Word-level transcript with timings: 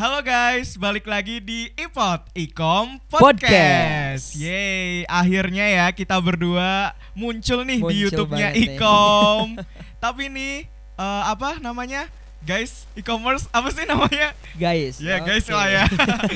Halo 0.00 0.24
guys, 0.24 0.80
balik 0.80 1.04
lagi 1.04 1.44
di 1.44 1.68
iPod 1.76 2.24
Ikom 2.32 3.04
Podcast. 3.12 3.20
Podcast. 3.20 4.24
Yeay, 4.32 5.04
akhirnya 5.04 5.68
ya 5.68 5.86
kita 5.92 6.16
berdua 6.16 6.96
muncul 7.12 7.68
nih 7.68 7.84
di 7.84 7.84
Muncul 7.84 8.00
YouTube-nya 8.08 8.48
banget 8.48 8.64
nih. 8.64 8.80
Ikom. 8.80 9.60
Tapi 10.08 10.32
nih 10.32 10.64
eh, 10.96 11.22
apa 11.28 11.60
namanya? 11.60 12.08
Guys, 12.40 12.88
e-commerce 12.96 13.44
apa 13.52 13.68
sih 13.76 13.84
namanya? 13.84 14.32
guys. 14.56 15.04
Ya 15.04 15.20
guys 15.20 15.44
Oke. 15.44 15.52
lah 15.52 15.68
ya. 15.68 15.84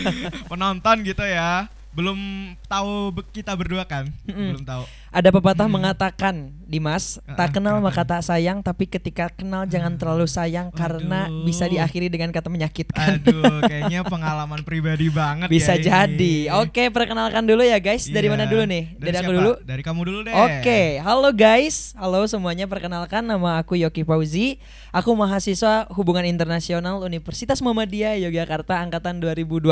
Penonton 0.52 1.00
gitu 1.00 1.24
ya. 1.24 1.64
Belum 1.96 2.20
tahu 2.68 3.16
kita 3.32 3.56
berdua 3.56 3.88
kan? 3.88 4.12
Mm-mm. 4.28 4.60
Belum 4.60 4.64
tahu. 4.68 4.84
Ada 5.14 5.30
pepatah 5.30 5.70
mengatakan, 5.70 6.34
Dimas, 6.64 7.22
Ah, 7.22 7.38
tak 7.38 7.54
kenal 7.54 7.78
maka 7.78 8.02
tak 8.02 8.18
sayang, 8.20 8.58
tapi 8.58 8.84
ketika 8.84 9.30
kenal 9.30 9.62
jangan 9.62 9.94
terlalu 9.94 10.26
sayang 10.26 10.68
karena 10.68 11.30
Waduh. 11.30 11.46
bisa 11.46 11.64
diakhiri 11.64 12.10
dengan 12.10 12.28
kata 12.28 12.50
menyakitkan. 12.50 13.22
Aduh, 13.22 13.62
kayaknya 13.70 14.02
pengalaman 14.02 14.58
pribadi 14.60 15.06
banget 15.06 15.46
bisa 15.46 15.78
ya 15.78 16.02
jadi. 16.02 16.50
ini. 16.50 16.56
Oke, 16.58 16.90
perkenalkan 16.90 17.46
dulu 17.46 17.62
ya 17.62 17.78
guys. 17.78 18.04
Dari 18.04 18.26
Iya. 18.26 18.32
mana 18.32 18.44
dulu 18.44 18.66
nih? 18.66 18.84
Dari, 18.92 19.14
aku 19.14 19.22
siapa? 19.22 19.38
dulu. 19.38 19.52
Dari 19.62 19.82
kamu 19.82 20.00
dulu 20.02 20.18
deh. 20.24 20.34
Oke, 20.34 20.80
halo 20.98 21.30
guys. 21.30 21.94
Halo 21.94 22.26
semuanya, 22.26 22.66
perkenalkan 22.66 23.22
nama 23.22 23.62
aku 23.62 23.78
Yoki 23.78 24.02
Fauzi. 24.02 24.58
Aku 24.90 25.14
mahasiswa 25.14 25.86
Hubungan 25.94 26.26
Internasional 26.26 26.98
Universitas 27.00 27.62
Muhammadiyah 27.62 28.18
Yogyakarta 28.18 28.82
angkatan 28.82 29.22
2020. 29.22 29.70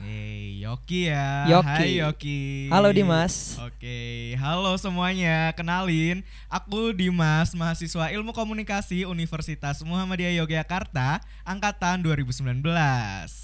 Hey, 0.00 0.37
Yoki 0.68 1.08
ya. 1.08 1.48
Yoki. 1.48 1.64
Hai 1.64 1.92
Yoki. 1.96 2.40
Halo, 2.68 2.92
Dimas. 2.92 3.56
Oke, 3.56 3.96
halo 4.36 4.76
semuanya. 4.76 5.56
Kenalin, 5.56 6.20
aku 6.46 6.92
Dimas, 6.92 7.56
mahasiswa 7.56 8.12
Ilmu 8.12 8.36
Komunikasi 8.36 9.08
Universitas 9.08 9.80
Muhammadiyah 9.80 10.36
Yogyakarta, 10.36 11.24
angkatan 11.40 12.04
2019. 12.04 12.60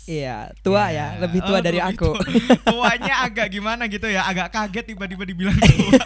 Iya, 0.05 0.53
tua 0.61 0.93
ya, 0.93 1.17
lebih 1.17 1.41
tua 1.41 1.57
Oh, 1.57 1.65
dari 1.65 1.81
lebih 1.81 1.97
aku. 1.97 2.13
tua. 2.13 2.21
Tuanya 2.69 3.25
agak 3.25 3.49
gimana 3.49 3.89
gitu 3.89 4.05
ya, 4.05 4.29
agak 4.29 4.53
kaget 4.53 4.85
tiba-tiba 4.93 5.25
dibilang 5.25 5.57
tua. 5.65 5.97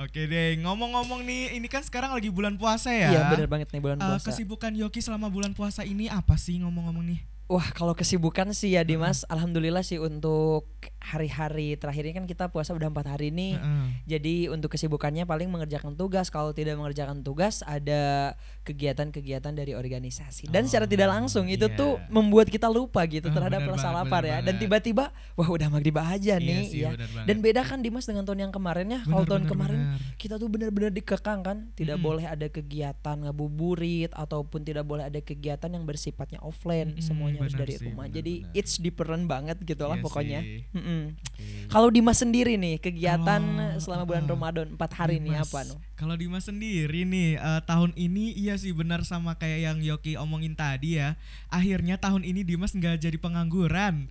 Oke 0.00 0.24
deh, 0.24 0.56
ngomong-ngomong 0.64 1.20
nih, 1.22 1.60
ini 1.60 1.68
kan 1.68 1.84
sekarang 1.84 2.08
lagi 2.08 2.32
bulan 2.32 2.56
puasa 2.56 2.88
ya. 2.88 3.12
Iya, 3.12 3.20
bener 3.28 3.52
banget 3.52 3.68
nih 3.68 3.84
bulan 3.84 4.00
Eh, 4.00 4.06
puasa. 4.08 4.32
kesibukan 4.32 4.72
Yoki 4.72 5.04
selama 5.04 5.28
bulan 5.28 5.52
puasa 5.52 5.84
ini 5.84 6.08
apa 6.08 6.40
sih 6.40 6.56
ngomong-ngomong 6.56 7.04
nih? 7.04 7.20
Wah, 7.52 7.68
kalau 7.76 7.92
kesibukan 7.92 8.56
sih 8.56 8.72
ya 8.72 8.80
Dimas, 8.80 9.28
alhamdulillah 9.28 9.84
sih 9.84 10.00
untuk 10.00 10.72
hari-hari 11.02 11.74
terakhir 11.74 12.06
ini 12.06 12.14
kan 12.14 12.24
kita 12.24 12.46
puasa 12.46 12.70
udah 12.70 12.86
empat 12.86 13.10
hari 13.10 13.28
nih. 13.28 13.58
Heeh. 13.58 13.86
Jadi 14.08 14.34
untuk 14.46 14.70
kesibukannya 14.70 15.22
paling 15.22 15.46
mengerjakan 15.46 15.92
tugas. 15.92 16.30
Kalau 16.30 16.50
tidak 16.50 16.78
mengerjakan 16.78 17.20
tugas, 17.20 17.60
ada 17.62 18.32
kegiatan-kegiatan 18.62 19.52
dari 19.52 19.74
organisasi. 19.74 20.46
Dan 20.46 20.64
secara 20.64 20.86
tidak 20.86 21.04
Oh, 21.04 21.12
langsung 21.12 21.44
itu 21.46 21.66
iya. 21.66 21.74
tuh 21.74 21.98
membuat 22.08 22.46
kita 22.46 22.66
lupa 22.66 23.02
gitu 23.04 23.26
Ah, 23.26 23.34
terhadap 23.34 23.66
rasa 23.66 23.90
lapar 23.90 24.22
ya. 24.22 24.38
Dan 24.40 24.56
tiba-tiba, 24.56 25.10
wah 25.34 25.48
udah 25.48 25.66
maghrib 25.68 25.92
aja 25.94 26.38
Iya 26.38 26.40
nih. 26.40 26.62
sih, 26.64 26.80
ya. 26.80 26.94
Dan 27.24 27.42
beda 27.42 27.60
kan 27.60 27.82
Dimas 27.82 28.06
dengan 28.06 28.22
tahun 28.22 28.48
yang 28.48 28.52
kemarin 28.52 28.86
ya. 28.88 29.00
Kalau 29.02 29.26
tahun 29.26 29.44
bener, 29.44 29.50
kemarin 29.50 29.80
bener. 29.90 30.16
kita 30.16 30.34
tuh 30.36 30.46
benar-benar 30.46 30.90
dikekang 30.90 31.40
kan, 31.42 31.68
tidak 31.74 31.98
Mm-mm. 31.98 32.06
boleh 32.06 32.24
ada 32.24 32.46
kegiatan 32.46 33.16
ngabuburit 33.18 34.14
ataupun 34.14 34.62
tidak 34.62 34.84
boleh 34.84 35.04
ada 35.04 35.18
kegiatan 35.18 35.68
yang 35.68 35.82
bersifatnya 35.82 36.38
offline. 36.40 36.94
Mm-mm, 36.94 37.02
Semuanya 37.02 37.42
harus 37.42 37.52
dari 37.52 37.74
sih, 37.74 37.84
rumah. 37.84 38.06
bener, 38.06 38.16
Jadi 38.16 38.34
bener. 38.40 38.56
it's 38.56 38.78
different 38.78 39.24
banget 39.26 39.58
gitu 39.60 39.82
lah 39.82 39.98
Iya 39.98 40.04
pokoknya. 40.04 40.40
sih. 40.40 40.62
Oke. 41.00 41.68
Kalau 41.72 41.88
Dimas 41.88 42.20
sendiri 42.20 42.60
nih 42.60 42.76
kegiatan 42.76 43.40
Kalau, 43.40 43.80
selama 43.80 44.04
bulan 44.04 44.24
uh, 44.28 44.30
Ramadan 44.36 44.66
empat 44.76 44.90
hari 44.92 45.16
nih 45.24 45.40
Dimas, 45.40 45.48
apa 45.48 45.58
nih? 45.64 45.78
Kalau 45.96 46.14
Dimas 46.20 46.44
sendiri 46.44 47.00
nih 47.08 47.40
eh, 47.40 47.60
tahun 47.64 47.96
ini 47.96 48.36
iya 48.36 48.60
sih 48.60 48.76
benar 48.76 49.06
sama 49.08 49.40
kayak 49.40 49.60
yang 49.72 49.78
Yoki 49.80 50.20
omongin 50.20 50.52
tadi 50.52 51.00
ya. 51.00 51.16
Akhirnya 51.48 51.96
tahun 51.96 52.28
ini 52.28 52.44
Dimas 52.44 52.76
nggak 52.76 53.00
jadi 53.00 53.16
pengangguran. 53.16 54.10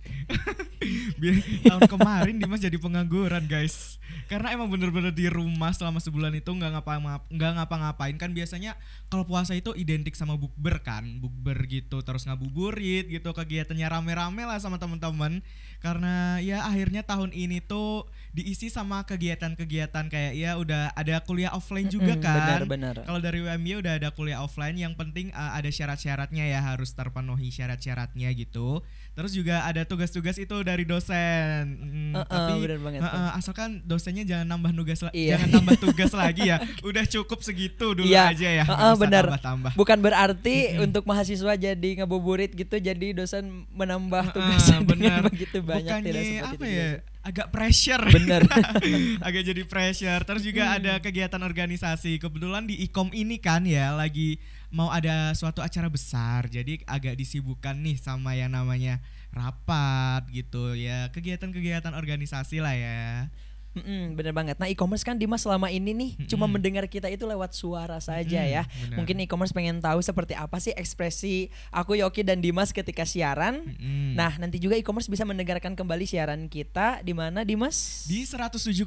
Tahun 1.62 1.86
kemarin 1.86 2.42
Dimas 2.42 2.58
jadi 2.58 2.74
pengangguran 2.74 3.46
guys. 3.46 4.02
Karena 4.26 4.50
emang 4.50 4.66
bener-bener 4.66 5.14
di 5.14 5.30
rumah 5.30 5.70
selama 5.70 6.02
sebulan 6.02 6.34
itu 6.34 6.50
nggak 6.50 6.82
ngapa 6.82 7.22
nggak 7.30 7.52
ngapa-ngapain 7.60 8.16
kan 8.18 8.34
biasanya 8.34 8.74
kalau 9.06 9.22
puasa 9.22 9.54
itu 9.54 9.70
identik 9.78 10.18
sama 10.18 10.34
bukber 10.34 10.82
kan, 10.82 11.06
bukber 11.22 11.54
gitu 11.70 12.02
terus 12.02 12.26
ngabuburit 12.26 13.06
gitu 13.06 13.30
kegiatannya 13.30 13.86
rame-rame 13.86 14.42
lah 14.42 14.58
sama 14.58 14.82
teman-teman. 14.82 15.44
Karena 15.82 16.38
ya 16.38 16.62
akhirnya 16.62 17.02
tahun 17.02 17.34
ini 17.34 17.58
tuh 17.58 18.06
diisi 18.32 18.72
sama 18.72 19.04
kegiatan-kegiatan 19.04 20.08
kayak 20.08 20.32
ya 20.32 20.56
udah 20.56 20.96
ada 20.96 21.20
kuliah 21.26 21.52
offline 21.52 21.90
juga 21.90 22.16
Mm-mm, 22.16 22.24
kan. 22.24 22.64
Benar-benar. 22.64 22.94
Kalau 23.04 23.20
dari 23.20 23.42
UMY 23.44 23.82
udah 23.84 23.98
ada 23.98 24.08
kuliah 24.14 24.40
offline, 24.40 24.78
yang 24.78 24.94
penting 24.94 25.34
uh, 25.34 25.52
ada 25.58 25.68
syarat-syaratnya 25.68 26.48
ya 26.48 26.62
harus 26.62 26.94
terpenuhi 26.94 27.50
syarat-syaratnya 27.50 28.30
gitu. 28.38 28.80
Terus 29.12 29.28
juga 29.30 29.60
ada 29.60 29.82
tugas-tugas 29.82 30.34
itu 30.34 30.56
dari 30.60 30.82
dosen. 30.82 31.62
Mm, 31.68 32.12
Uh-uh, 32.14 32.24
tapi 32.24 32.52
bener 32.60 32.80
banget 32.80 33.00
uh-uh, 33.00 33.12
tuh. 33.12 33.28
asalkan 33.36 33.70
dosennya 33.82 34.24
jangan 34.24 34.46
nambah 34.48 34.72
nugas 34.72 35.00
la- 35.00 35.12
Iya. 35.12 35.36
jangan 35.36 35.48
tambah 35.54 35.76
tugas 35.78 36.12
lagi 36.22 36.42
ya. 36.46 36.56
Udah 36.80 37.04
cukup 37.04 37.40
segitu 37.40 37.92
dulu 37.92 38.04
Iya, 38.04 38.32
aja 38.32 38.48
ya. 38.50 38.64
nggak 38.64 38.72
uh-uh, 38.74 38.90
usah 38.90 39.02
benar. 39.02 39.24
Tambah-tambah. 39.26 39.72
Bukan 39.74 39.98
berarti 40.00 40.56
untuk 40.78 41.04
mahasiswa 41.04 41.52
jadi 41.54 41.88
ngabuburit 41.94 42.52
gitu 42.52 42.72
jadi 42.74 43.06
dosen 43.12 43.68
menambah 43.70 44.24
Uh-uh, 44.26 44.34
tugasnya 44.34 44.78
dengan 44.80 44.88
benar. 45.18 45.20
begitu 45.26 45.58
banyak 45.60 45.84
Bukannya 45.84 46.06
tidak 46.06 46.22
seperti 46.22 46.40
apa 46.42 46.54
itu 46.54 46.66
ya? 46.66 46.88
Agak 47.22 47.46
pressure. 47.48 48.04
Bener. 48.08 48.42
agak 49.28 49.42
jadi 49.44 49.62
pressure. 49.62 50.22
Terus 50.22 50.42
juga 50.42 50.62
Hmm. 50.64 50.76
ada 50.78 50.92
kegiatan 50.98 51.38
organisasi. 51.38 52.16
Kebetulan 52.16 52.64
di 52.64 52.80
Ikom 52.80 53.12
ini 53.12 53.36
kan 53.36 53.62
ya 53.62 53.92
lagi 53.92 54.40
mau 54.72 54.88
ada 54.88 55.36
suatu 55.36 55.60
acara 55.60 55.86
besar. 55.92 56.48
Jadi 56.48 56.80
agak 56.88 57.14
disibukkan 57.20 57.76
nih 57.78 58.00
sama 58.00 58.32
yang 58.34 58.50
namanya 58.50 58.98
rapat 59.30 60.26
gitu 60.32 60.72
ya. 60.74 61.12
Kegiatan-kegiatan 61.12 61.92
organisasi 61.92 62.64
lah 62.64 62.74
ya. 62.74 63.28
Mm-mm, 63.72 64.12
bener 64.20 64.36
banget. 64.36 64.60
Nah 64.60 64.68
e-commerce 64.68 65.00
kan 65.00 65.16
Dimas 65.16 65.40
selama 65.40 65.72
ini 65.72 65.96
nih 65.96 66.10
cuma 66.28 66.44
Mm-mm. 66.44 66.60
mendengar 66.60 66.84
kita 66.84 67.08
itu 67.08 67.24
lewat 67.24 67.56
suara 67.56 67.96
saja 68.04 68.44
Mm-mm, 68.44 68.54
ya. 68.60 68.62
benar. 68.68 68.96
Mungkin 69.00 69.16
e-commerce 69.24 69.52
pengen 69.56 69.80
tahu 69.80 70.04
seperti 70.04 70.36
apa 70.36 70.60
sih 70.60 70.76
ekspresi 70.76 71.48
aku 71.72 71.96
Yoki 71.96 72.20
dan 72.20 72.44
Dimas 72.44 72.68
ketika 72.70 73.08
siaran. 73.08 73.64
Mm-mm. 73.64 74.12
Nah 74.12 74.36
nanti 74.36 74.60
juga 74.60 74.76
e-commerce 74.76 75.08
bisa 75.08 75.24
mendengarkan 75.24 75.72
kembali 75.72 76.04
siaran 76.04 76.52
kita 76.52 77.00
di 77.00 77.16
mana 77.16 77.42
Dimas? 77.42 78.04
di 78.04 78.28
107,7 78.28 78.84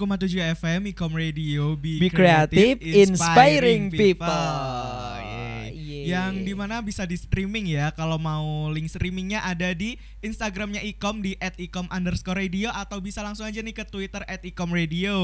FM 0.53 0.93
Ikom 0.93 1.11
Radio 1.15 1.73
Be, 1.73 1.97
Be 1.97 2.09
creative, 2.13 2.77
inspiring 2.81 3.89
people. 3.89 4.25
Yeay. 4.27 5.73
Yeay. 5.73 5.84
Yang 6.05 6.33
di 6.45 6.53
mana 6.53 6.85
bisa 6.85 7.03
di 7.09 7.17
streaming 7.17 7.65
ya. 7.65 7.89
Kalau 7.97 8.21
mau 8.21 8.69
link 8.69 8.93
streamingnya 8.93 9.41
ada 9.41 9.73
di 9.73 9.97
Instagramnya 10.21 10.85
Ikom 10.85 11.25
di 11.25 11.33
@ikom 11.41 11.89
underscore 11.89 12.45
radio 12.45 12.69
atau 12.69 13.01
bisa 13.01 13.25
langsung 13.25 13.49
aja 13.49 13.65
nih 13.65 13.73
ke 13.73 13.83
Twitter 13.89 14.21
@ikom 14.25 14.69
radio. 14.69 15.17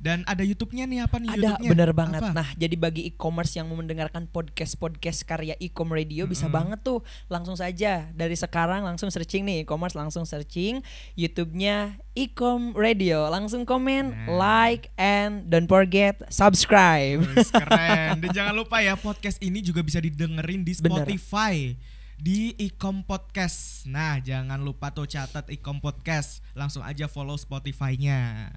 Dan 0.00 0.24
ada 0.24 0.40
YouTube-nya 0.40 0.88
nih 0.88 1.04
apa 1.04 1.20
nih 1.20 1.28
Ada 1.28 1.36
YouTube-nya? 1.36 1.70
bener 1.76 1.90
banget. 1.92 2.22
Apa? 2.24 2.32
Nah, 2.32 2.48
jadi 2.56 2.72
bagi 2.72 3.04
e-commerce 3.04 3.52
yang 3.52 3.68
mau 3.68 3.76
mendengarkan 3.76 4.24
podcast-podcast 4.24 5.22
karya 5.22 5.52
e-com 5.60 5.86
radio 5.86 6.24
bisa 6.24 6.48
Mm-mm. 6.48 6.56
banget 6.56 6.80
tuh 6.80 7.04
langsung 7.28 7.52
saja 7.52 8.08
dari 8.10 8.32
sekarang 8.32 8.80
langsung 8.80 9.12
searching 9.12 9.44
nih 9.44 9.62
e-commerce 9.62 9.92
langsung 9.92 10.24
searching 10.24 10.80
YouTube-nya 11.14 12.00
e-com 12.16 12.72
radio. 12.72 13.28
Langsung 13.28 13.62
komen, 13.62 14.08
Nah. 14.08 14.40
like 14.64 14.88
and 14.96 15.44
don't 15.46 15.68
forget 15.68 16.16
subscribe. 16.32 17.20
Keren. 17.46 18.24
Dan 18.24 18.30
jangan 18.40 18.56
lupa 18.56 18.80
ya 18.80 18.96
podcast 18.96 19.36
ini 19.38 19.60
juga 19.60 19.84
bisa 19.84 20.00
didengerin 20.00 20.64
di 20.64 20.72
Bener. 20.74 21.04
Spotify 21.04 21.76
di 22.16 22.52
Ikom 22.58 23.00
Podcast. 23.00 23.84
Nah, 23.84 24.16
jangan 24.16 24.60
lupa 24.60 24.88
tuh 24.90 25.04
catat 25.04 25.48
Ikom 25.48 25.80
Podcast. 25.80 26.40
Langsung 26.52 26.80
aja 26.80 27.04
follow 27.04 27.36
Spotify-nya. 27.36 28.48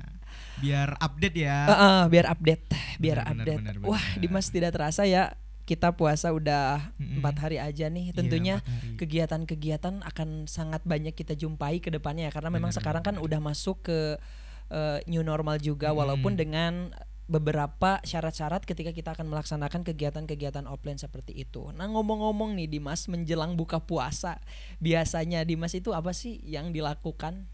Biar 0.60 0.96
update 1.00 1.38
ya. 1.38 1.58
Heeh, 1.66 2.02
biar 2.10 2.26
update, 2.30 2.64
biar 2.98 3.18
Bener, 3.20 3.30
bener, 3.30 3.42
update. 3.42 3.60
bener, 3.62 3.76
bener. 3.82 3.90
Wah, 3.90 4.06
Dimas 4.18 4.48
tidak 4.50 4.76
terasa 4.76 5.04
ya 5.04 5.34
kita 5.64 5.96
puasa 5.96 6.36
udah 6.36 6.92
empat 7.00 7.36
hari 7.40 7.58
aja 7.58 7.88
nih. 7.88 8.12
Iya, 8.12 8.16
Tentunya 8.16 8.56
hari. 8.60 9.00
kegiatan-kegiatan 9.00 10.04
akan 10.04 10.46
sangat 10.46 10.84
banyak 10.84 11.16
kita 11.16 11.34
jumpai 11.34 11.80
ke 11.80 11.88
depannya 11.88 12.28
ya 12.28 12.32
karena 12.36 12.52
memang 12.52 12.70
Benar, 12.70 12.80
sekarang 12.84 13.04
kan 13.04 13.16
benar. 13.16 13.26
udah 13.26 13.40
masuk 13.40 13.80
ke 13.82 14.20
eh, 14.68 15.00
new 15.08 15.24
normal 15.24 15.58
juga 15.58 15.92
Mm-mm. 15.92 16.00
walaupun 16.04 16.36
dengan 16.36 16.92
beberapa 17.24 18.04
syarat-syarat 18.04 18.68
ketika 18.68 18.92
kita 18.92 19.16
akan 19.16 19.32
melaksanakan 19.32 19.88
kegiatan-kegiatan 19.88 20.68
offline 20.68 21.00
seperti 21.00 21.32
itu. 21.40 21.72
Nah, 21.72 21.88
ngomong-ngomong 21.88 22.52
nih 22.60 22.68
Dimas 22.68 23.08
menjelang 23.08 23.56
buka 23.56 23.80
puasa, 23.80 24.44
biasanya 24.84 25.48
Dimas 25.48 25.72
itu 25.72 25.96
apa 25.96 26.12
sih 26.12 26.44
yang 26.44 26.76
dilakukan? 26.76 27.48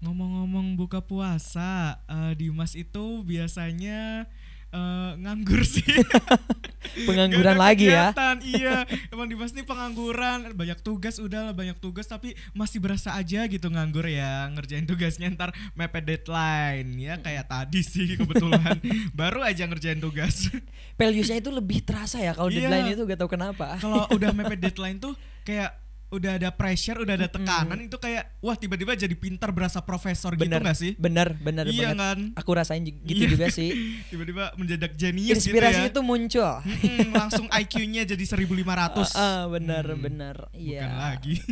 Ngomong-ngomong 0.00 0.80
buka 0.80 1.04
puasa, 1.04 2.00
eh, 2.08 2.32
Dimas 2.32 2.72
itu 2.72 3.20
biasanya 3.20 4.24
eh, 4.70 5.10
nganggur 5.18 5.60
sih. 5.60 5.84
Pengangguran 7.06 7.54
lagi 7.54 7.92
ya. 7.92 8.10
Iya, 8.40 8.82
emang 9.12 9.28
Dimas 9.28 9.52
nih 9.52 9.62
pengangguran, 9.62 10.56
banyak 10.56 10.80
tugas 10.80 11.20
udah 11.20 11.50
lah 11.50 11.54
banyak 11.54 11.76
tugas 11.78 12.06
tapi 12.06 12.32
masih 12.50 12.80
berasa 12.80 13.14
aja 13.14 13.44
gitu 13.44 13.68
nganggur 13.68 14.06
ya 14.06 14.48
ngerjain 14.50 14.88
tugasnya 14.88 15.30
ntar 15.30 15.52
mepet 15.74 16.02
deadline 16.02 16.96
ya 16.96 17.20
kayak 17.20 17.46
tadi 17.46 17.84
sih 17.84 18.16
kebetulan 18.16 18.80
baru 19.20 19.44
aja 19.44 19.68
ngerjain 19.68 20.00
tugas. 20.00 20.48
Values-nya 20.96 21.38
itu 21.38 21.50
lebih 21.52 21.84
terasa 21.84 22.18
ya 22.18 22.32
kalau 22.32 22.48
Iya. 22.48 22.66
deadline 22.66 22.88
itu 22.94 23.02
gak 23.04 23.20
tahu 23.20 23.30
kenapa. 23.36 23.76
Kalau 23.78 24.08
udah 24.10 24.30
mepet 24.32 24.58
deadline 24.64 24.96
tuh 24.96 25.12
kayak 25.44 25.76
udah 26.10 26.36
ada 26.36 26.50
pressure, 26.50 26.98
udah 26.98 27.14
ada 27.14 27.26
tekanan 27.26 27.78
itu 27.80 27.94
kayak 27.94 28.34
wah 28.38 28.52
tiba-tiba 28.52 28.92
jadi 28.92 29.12
pintar 29.12 29.48
berasa 29.48 29.78
profesor 29.78 30.34
gitu 30.34 30.42
Bener, 30.42 30.58
gak 30.60 30.74
sih? 30.74 30.92
bener 30.96 31.34
bener 31.34 31.64
iya 31.64 31.90
banget 31.90 31.96
kan? 31.96 32.18
aku 32.34 32.50
rasain 32.52 32.82
gitu 32.82 32.98
Iya. 33.16 33.30
juga 33.30 33.46
sih 33.48 33.70
Tiba-tiba 34.10 34.50
mendadak 34.54 34.92
jenius 34.92 35.38
inspirasi 35.38 35.70
gitu 35.72 35.86
ya. 35.86 35.88
itu 35.88 36.00
muncul 36.00 36.50
Mm-mm, 36.60 37.08
langsung 37.12 37.46
IQ-nya 37.46 38.02
jadi 38.04 38.24
1500. 38.26 39.14
Ah, 39.16 39.46
bener 39.46 39.84
Hmm, 39.86 40.02
bener 40.02 40.36
iya 40.50 40.82
Bukan 40.82 40.98
lagi. 40.98 41.34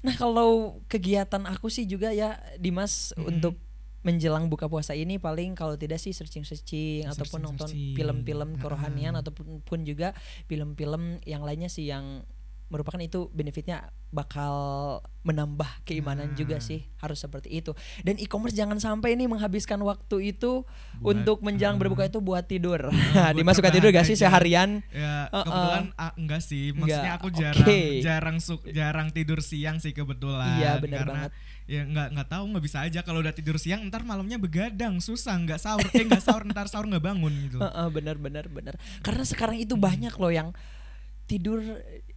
Nah 0.00 0.14
kalau 0.14 0.50
kegiatan 0.86 1.44
aku 1.44 1.68
sih 1.68 1.84
juga 1.84 2.08
ya 2.08 2.36
Dimas 2.56 3.12
Mm-mm. 3.14 3.28
untuk 3.30 3.56
menjelang 4.04 4.52
buka 4.52 4.68
puasa 4.68 4.92
ini 4.92 5.16
paling 5.16 5.56
kalau 5.56 5.80
tidak 5.80 5.96
sih 5.96 6.12
searching-searching 6.12 7.08
ataupun 7.08 7.40
nonton 7.40 7.66
Searching-searching. 7.72 7.96
film-film 7.96 8.50
kerohanian 8.60 9.16
ataupun 9.16 9.64
pun 9.64 9.80
juga 9.82 10.12
film-film 10.44 11.18
yang 11.24 11.40
lainnya 11.40 11.72
sih 11.72 11.88
yang 11.88 12.20
merupakan 12.74 12.98
itu 12.98 13.30
benefitnya 13.30 13.86
bakal 14.10 14.54
menambah 15.22 15.86
keimanan 15.86 16.26
Nah. 16.26 16.34
juga 16.34 16.58
sih 16.58 16.82
harus 16.98 17.16
seperti 17.16 17.54
itu 17.54 17.70
dan 18.02 18.18
e-commerce 18.18 18.52
jangan 18.52 18.76
sampai 18.76 19.14
ini 19.14 19.24
menghabiskan 19.24 19.78
waktu 19.78 20.34
itu 20.34 20.66
Buat, 20.98 21.22
untuk 21.22 21.38
menjelang 21.40 21.78
ah. 21.78 21.80
berbuka 21.80 22.04
itu 22.04 22.18
buat 22.18 22.42
tidur 22.42 22.90
Ah, 23.14 23.30
buat 23.30 23.38
Dimas 23.38 23.54
suka 23.54 23.70
tidur 23.70 23.88
gak 23.88 24.02
sih 24.02 24.18
seharian 24.18 24.82
Ya 24.90 25.30
Uh-uh. 25.30 25.46
kebetulan 25.46 25.84
ah, 25.94 26.12
enggak 26.14 26.42
sih, 26.42 26.74
maksudnya 26.74 27.14
Enggak, 27.14 27.22
aku 27.22 27.28
jarang 27.30 27.66
jarang 28.02 28.38
su- 28.42 28.66
jarang 28.68 29.08
tidur 29.08 29.38
siang 29.38 29.78
sih 29.78 29.94
kebetulan. 29.94 30.58
Iya, 30.58 30.72
benar 30.82 30.98
Karena 31.00 31.14
banget. 31.14 31.32
Ya 31.64 31.80
nggak 31.82 32.08
nggak 32.12 32.28
tahu 32.28 32.44
nggak 32.50 32.64
bisa 32.64 32.78
aja 32.82 33.00
kalau 33.00 33.24
udah 33.24 33.32
tidur 33.32 33.56
siang 33.56 33.88
ntar 33.88 34.02
malamnya 34.02 34.36
begadang 34.36 35.00
susah 35.00 35.32
nggak 35.38 35.56
sahur 35.56 35.80
eh 35.88 36.04
nggak 36.04 36.20
sahur 36.20 36.44
ntar 36.44 36.68
sahur 36.68 36.84
nggak 36.84 37.00
bangun 37.00 37.32
gitu. 37.48 37.56
Heeh, 37.56 37.86
benar 37.88 38.16
benar 38.18 38.44
benar. 38.48 38.74
Karena 39.00 39.24
sekarang 39.24 39.56
itu 39.56 39.72
banyak 39.72 40.12
loh 40.12 40.28
yang 40.28 40.48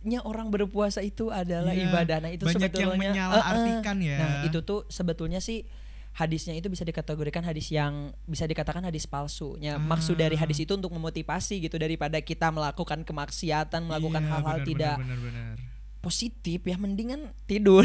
tidurnya 0.08 0.24
orang 0.24 0.48
berpuasa 0.48 1.04
itu 1.04 1.28
adalah 1.28 1.76
Iya, 1.76 1.92
ibadah. 1.92 2.18
Nah, 2.24 2.32
itu 2.32 2.48
banyak 2.48 2.56
yang 2.56 2.72
sebetulnya 2.72 2.96
menyalahartikan 3.12 3.96
Heeh. 4.00 4.08
ya. 4.08 4.18
Nah, 4.18 4.32
itu 4.48 4.60
tuh 4.64 4.88
sebetulnya 4.88 5.44
sih 5.44 5.68
hadisnya 6.16 6.56
itu 6.56 6.72
bisa 6.72 6.82
dikategorikan 6.82 7.44
hadis 7.44 7.68
yang 7.70 8.16
bisa 8.24 8.48
dikatakan 8.48 8.88
hadis 8.88 9.04
palsu. 9.04 9.60
Ya, 9.60 9.76
maksud 9.78 10.16
dari 10.16 10.34
Ah. 10.34 10.48
hadis 10.48 10.64
itu 10.64 10.72
untuk 10.74 10.90
memotivasi 10.90 11.60
gitu 11.60 11.76
daripada 11.76 12.18
kita 12.18 12.48
melakukan 12.50 13.04
kemaksiatan, 13.04 13.84
melakukan 13.84 14.24
Iya, 14.24 14.32
hal-hal 14.32 14.58
benar, 14.58 14.70
tidak 14.72 14.96
benar, 14.98 15.20
benar, 15.20 15.46
benar. 15.54 15.77
Positif 16.08 16.64
ya 16.64 16.76
mendingan 16.76 17.20
tidur. 17.44 17.84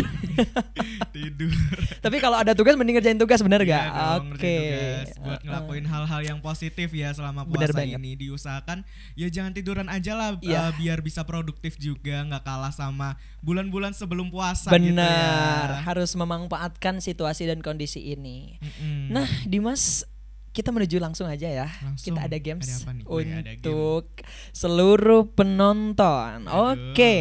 tidur. 1.16 1.50
Tapi 1.98 2.16
kalau 2.18 2.38
ada 2.38 2.52
tugas 2.52 2.74
mending 2.74 2.96
ngerjain 2.96 3.18
tugas 3.18 3.40
bener 3.40 3.60
Iya 3.60 3.74
gak? 3.74 3.86
Oke. 4.22 4.46
tugas. 4.54 5.08
buat 5.18 5.40
ngelakuin 5.42 5.84
hal-hal 5.84 6.20
yang 6.24 6.38
positif 6.38 6.88
ya 6.88 7.10
selama 7.10 7.42
Bener 7.44 7.68
puasa 7.68 7.78
banget. 7.80 7.98
ini 7.98 8.14
diusahakan 8.16 8.78
ya 9.14 9.26
jangan 9.26 9.50
tiduran 9.50 9.88
aja 9.88 10.12
lah 10.12 10.30
Iya. 10.38 10.70
eh, 10.70 10.72
biar 10.76 10.98
bisa 11.00 11.22
produktif 11.22 11.74
juga 11.76 12.22
nggak 12.22 12.42
kalah 12.42 12.70
sama 12.70 13.14
bulan-bulan 13.40 13.90
sebelum 13.92 14.28
puasa 14.28 14.70
Benar, 14.70 14.86
gitu 14.86 15.02
ya. 15.02 15.82
harus 15.84 16.10
memanfaatkan 16.12 16.98
situasi 16.98 17.44
dan 17.44 17.58
kondisi 17.58 17.98
ini. 18.08 18.54
Mm-mm. 18.58 19.10
Nah, 19.10 19.26
Dimas, 19.44 20.06
kita 20.52 20.68
menuju 20.68 21.00
langsung 21.00 21.24
aja 21.24 21.48
ya. 21.48 21.66
Langsung. 21.80 22.12
Kita 22.12 22.28
ada 22.28 22.36
games 22.36 22.68
Ada 22.68 22.76
apa 22.84 22.90
nih? 22.92 23.04
Wih, 23.08 23.24
ada 23.24 23.52
game. 23.56 23.56
untuk 23.56 24.04
seluruh 24.52 25.22
penonton. 25.32 26.44
Oke, 26.44 27.16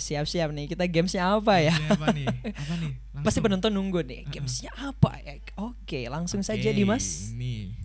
siap-siap 0.00 0.48
nih. 0.56 0.64
Kita 0.64 0.88
gamesnya 0.88 1.36
apa 1.36 1.60
ya? 1.60 1.76
Gamesnya 1.76 1.92
apa 1.92 2.06
nih? 2.16 2.26
Apa 2.60 2.74
nih? 2.80 2.92
Pasti 3.20 3.38
penonton 3.44 3.70
nunggu 3.76 4.00
nih. 4.00 4.24
Gamesnya 4.32 4.72
apa 4.80 5.20
ya? 5.20 5.36
Oke, 5.60 6.08
langsung 6.08 6.40
saja 6.40 6.64
Oke, 6.64 6.72
Dimas. 6.72 7.36
Nih. 7.36 7.76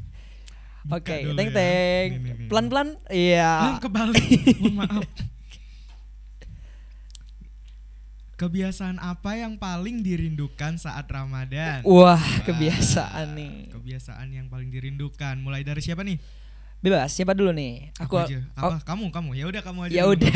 Oke, 0.88 1.28
dulu 1.28 1.36
teng 1.36 1.50
ya. 1.52 1.58
teng. 1.60 2.10
Nih. 2.16 2.48
Pelan-pelan. 2.48 2.88
Iya. 3.12 3.52
kebalik. 3.84 4.24
Mohon 4.64 4.76
maaf. 4.80 5.04
Kebiasaan 8.36 9.00
apa 9.00 9.40
yang 9.40 9.56
paling 9.56 10.04
dirindukan 10.04 10.76
saat 10.76 11.08
Ramadan? 11.08 11.88
Wah, 11.88 12.20
Wah, 12.20 12.26
kebiasaan 12.44 13.32
nih. 13.32 13.72
Kebiasaan 13.72 14.28
yang 14.28 14.52
paling 14.52 14.68
dirindukan. 14.68 15.40
Mulai 15.40 15.64
dari 15.64 15.80
siapa 15.80 16.04
nih? 16.04 16.20
Bebas, 16.84 17.16
siapa 17.16 17.32
dulu 17.32 17.56
nih? 17.56 17.96
Aku, 17.96 18.20
Aku 18.20 18.28
aja. 18.28 18.44
oh, 18.60 18.76
Apa? 18.76 18.84
Kamu, 18.84 19.08
kamu. 19.16 19.40
Ya 19.40 19.48
udah 19.48 19.62
kamu 19.64 19.80
aja. 19.88 19.96
Ya 19.96 20.04
udah. 20.12 20.36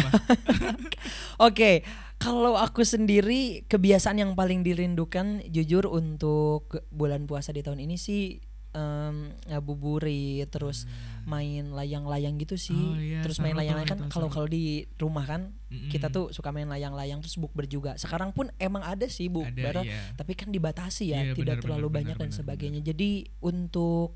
Oke, 1.52 1.84
kalau 2.16 2.56
aku 2.56 2.88
sendiri 2.88 3.68
kebiasaan 3.68 4.24
yang 4.24 4.32
paling 4.32 4.64
dirindukan 4.64 5.44
jujur 5.52 5.84
untuk 5.92 6.88
bulan 6.96 7.28
puasa 7.28 7.52
di 7.52 7.60
tahun 7.62 7.84
ini 7.84 8.00
sih 8.00 8.40
em, 8.80 9.36
ngabuburit 9.52 10.48
terus 10.48 10.88
main 11.28 11.76
layang-layang 11.76 12.40
gitu 12.40 12.56
sih. 12.56 12.72
Hmm. 12.72 12.96
Oh 12.96 13.00
iya, 13.00 13.20
terus 13.20 13.44
main 13.44 13.54
layang-layang 13.54 13.92
kan 13.92 14.00
kalau 14.08 14.32
kalau 14.32 14.48
di 14.48 14.88
rumah 14.96 15.28
kan 15.28 15.52
Mm-mm. 15.68 15.92
kita 15.92 16.08
tuh 16.08 16.32
suka 16.32 16.56
main 16.56 16.66
layang-layang 16.72 17.20
terus 17.20 17.36
bukber 17.36 17.68
juga. 17.68 18.00
Sekarang 18.00 18.32
pun 18.32 18.48
emang 18.58 18.82
ada 18.88 19.06
sih 19.12 19.28
bukber 19.28 19.84
iya. 19.84 20.16
tapi 20.16 20.34
kan 20.34 20.50
dibatasi 20.50 21.12
ya, 21.12 21.22
Iya, 21.30 21.36
tidak 21.36 21.60
benar, 21.60 21.64
terlalu 21.68 21.88
benar, 21.92 21.98
banyak 22.00 22.16
benar, 22.16 22.24
dan 22.24 22.30
benar, 22.32 22.40
sebagainya. 22.40 22.82
Jadi 22.82 23.10
untuk 23.44 24.16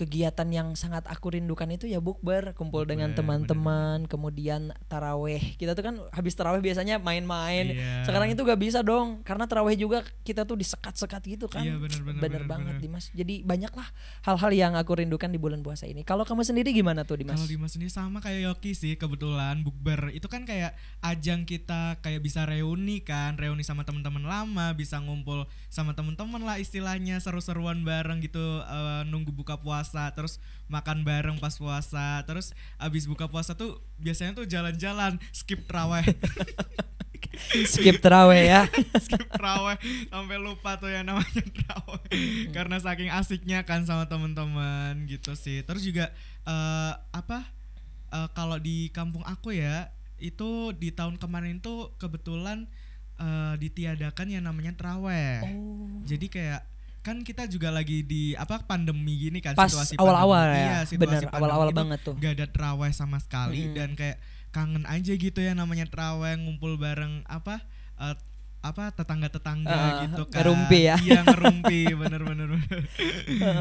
kegiatan 0.00 0.48
yang 0.48 0.72
sangat 0.72 1.04
aku 1.12 1.36
rindukan 1.36 1.68
itu 1.68 1.84
ya 1.84 2.00
bukber, 2.00 2.56
kumpul 2.56 2.88
dengan 2.88 3.12
Bukber, 3.12 3.20
teman-teman, 3.20 4.08
kemudian 4.08 4.72
taraweh. 4.88 5.60
Kita 5.60 5.76
tuh 5.76 5.84
kan 5.84 5.94
habis 6.08 6.32
taraweh 6.32 6.64
biasanya 6.64 6.96
main-main. 6.96 7.76
Iya. 7.76 8.08
Sekarang 8.08 8.32
itu 8.32 8.40
gak 8.40 8.56
bisa 8.56 8.80
dong, 8.80 9.20
karena 9.20 9.44
taraweh 9.44 9.76
juga 9.76 10.00
kita 10.24 10.48
tuh 10.48 10.56
disekat-sekat 10.56 11.22
gitu 11.26 11.46
kan. 11.52 11.60
Iya, 11.60 11.76
benar, 11.76 12.00
benar, 12.00 12.20
Bener 12.22 12.42
benar, 12.46 12.48
banget 12.48 12.74
benar. 12.78 12.84
Dimas. 12.86 13.04
Jadi 13.12 13.34
banyak 13.42 13.72
lah 13.74 13.88
hal-hal 14.22 14.50
yang 14.54 14.72
aku 14.78 15.02
rindukan 15.02 15.28
di 15.28 15.36
bulan 15.42 15.60
puasa 15.66 15.90
ini. 15.90 16.06
Kalau 16.06 16.22
kamu 16.22 16.46
sendiri 16.46 16.70
gimana 16.70 17.02
tuh 17.02 17.18
Dimas? 17.18 17.36
Kalau 17.36 17.50
Dimas 17.50 17.74
ini 17.74 17.90
sama 17.90 18.22
kayak 18.22 18.46
Yoki 18.46 18.72
sih 18.72 18.94
kebetulan 18.94 19.66
bukber 19.66 20.14
itu 20.14 20.30
kan 20.30 20.46
kayak 20.46 20.78
ajang 21.02 21.42
kita 21.42 21.98
kayak 21.98 22.22
bisa 22.22 22.46
reuni 22.46 23.02
kan, 23.02 23.34
reuni 23.34 23.66
sama 23.66 23.82
teman-teman 23.82 24.22
lama, 24.22 24.70
bisa 24.78 25.02
ngumpul 25.02 25.50
sama 25.66 25.92
teman-teman 25.98 26.46
lah 26.46 26.62
istilahnya 26.62 27.18
seru-seruan 27.18 27.82
bareng 27.82 28.22
gitu 28.22 28.62
eh, 28.62 29.02
nunggu 29.10 29.34
buka 29.34 29.58
puasa, 29.58 29.89
terus 30.14 30.38
makan 30.70 31.02
bareng 31.02 31.36
pas 31.42 31.54
puasa, 31.58 32.22
terus 32.22 32.54
abis 32.78 33.10
buka 33.10 33.26
puasa 33.26 33.58
tuh 33.58 33.82
biasanya 33.98 34.38
tuh 34.38 34.46
jalan-jalan 34.46 35.18
skip 35.34 35.66
traweh, 35.66 36.06
Skip 37.66 37.98
taraweh 38.04 38.42
ya. 38.48 38.62
skip 39.04 39.26
traweh 39.32 39.76
sampai 40.12 40.36
lupa 40.36 40.76
tuh 40.76 40.92
yang 40.92 41.08
namanya 41.08 41.44
traweh 41.64 42.02
karena 42.52 42.76
saking 42.80 43.10
asiknya 43.10 43.64
kan 43.64 43.84
sama 43.88 44.06
teman-teman 44.06 45.08
gitu 45.08 45.32
sih. 45.34 45.64
Terus 45.64 45.82
juga 45.84 46.12
eh, 46.44 46.92
apa 47.12 47.46
eh, 48.12 48.28
kalau 48.36 48.60
di 48.60 48.92
kampung 48.92 49.24
aku 49.24 49.56
ya 49.56 49.88
itu 50.20 50.76
di 50.76 50.92
tahun 50.92 51.16
kemarin 51.16 51.64
tuh 51.64 51.96
kebetulan 51.96 52.68
eh, 53.16 53.54
ditiadakan 53.56 54.28
yang 54.28 54.44
namanya 54.44 54.76
traweh. 54.76 55.40
Oh. 55.44 56.04
Jadi 56.04 56.28
kayak 56.28 56.62
kan 57.00 57.16
kita 57.20 57.44
juga 57.44 57.68
lagi 57.68 58.02
di 58.02 58.32
apa 58.34 58.60
pandemi 58.60 59.16
gini 59.18 59.38
kan 59.38 59.52
Pas 59.52 59.66
situasi 59.66 59.96
awal-awal 59.96 60.36
pandemi. 60.46 60.58
ya. 60.58 60.66
Iya, 60.66 60.78
situasi 60.86 61.24
Bener, 61.24 61.32
awal-awal 61.32 61.68
banget 61.70 62.00
tuh. 62.02 62.14
Gak 62.14 62.32
ada 62.34 62.46
traweh 62.46 62.90
sama 62.90 63.16
sekali 63.16 63.66
Mm. 63.66 63.74
dan 63.74 63.90
kayak 63.94 64.16
kangen 64.50 64.84
aja 64.84 65.12
gitu 65.12 65.38
ya 65.38 65.52
namanya 65.52 65.86
traweh 65.86 66.36
ngumpul 66.36 66.74
bareng 66.74 67.22
apa 67.24 67.62
eh, 67.96 68.16
apa 68.60 68.92
tetangga-tetangga 68.92 69.72
Ah, 69.72 70.04
gitu 70.04 70.22
kan. 70.26 70.36
ngerumpi 70.36 70.80
ya. 70.84 70.96
Iya, 70.98 71.20
ngerumpi 71.26 71.80
bener-bener. 71.94 72.60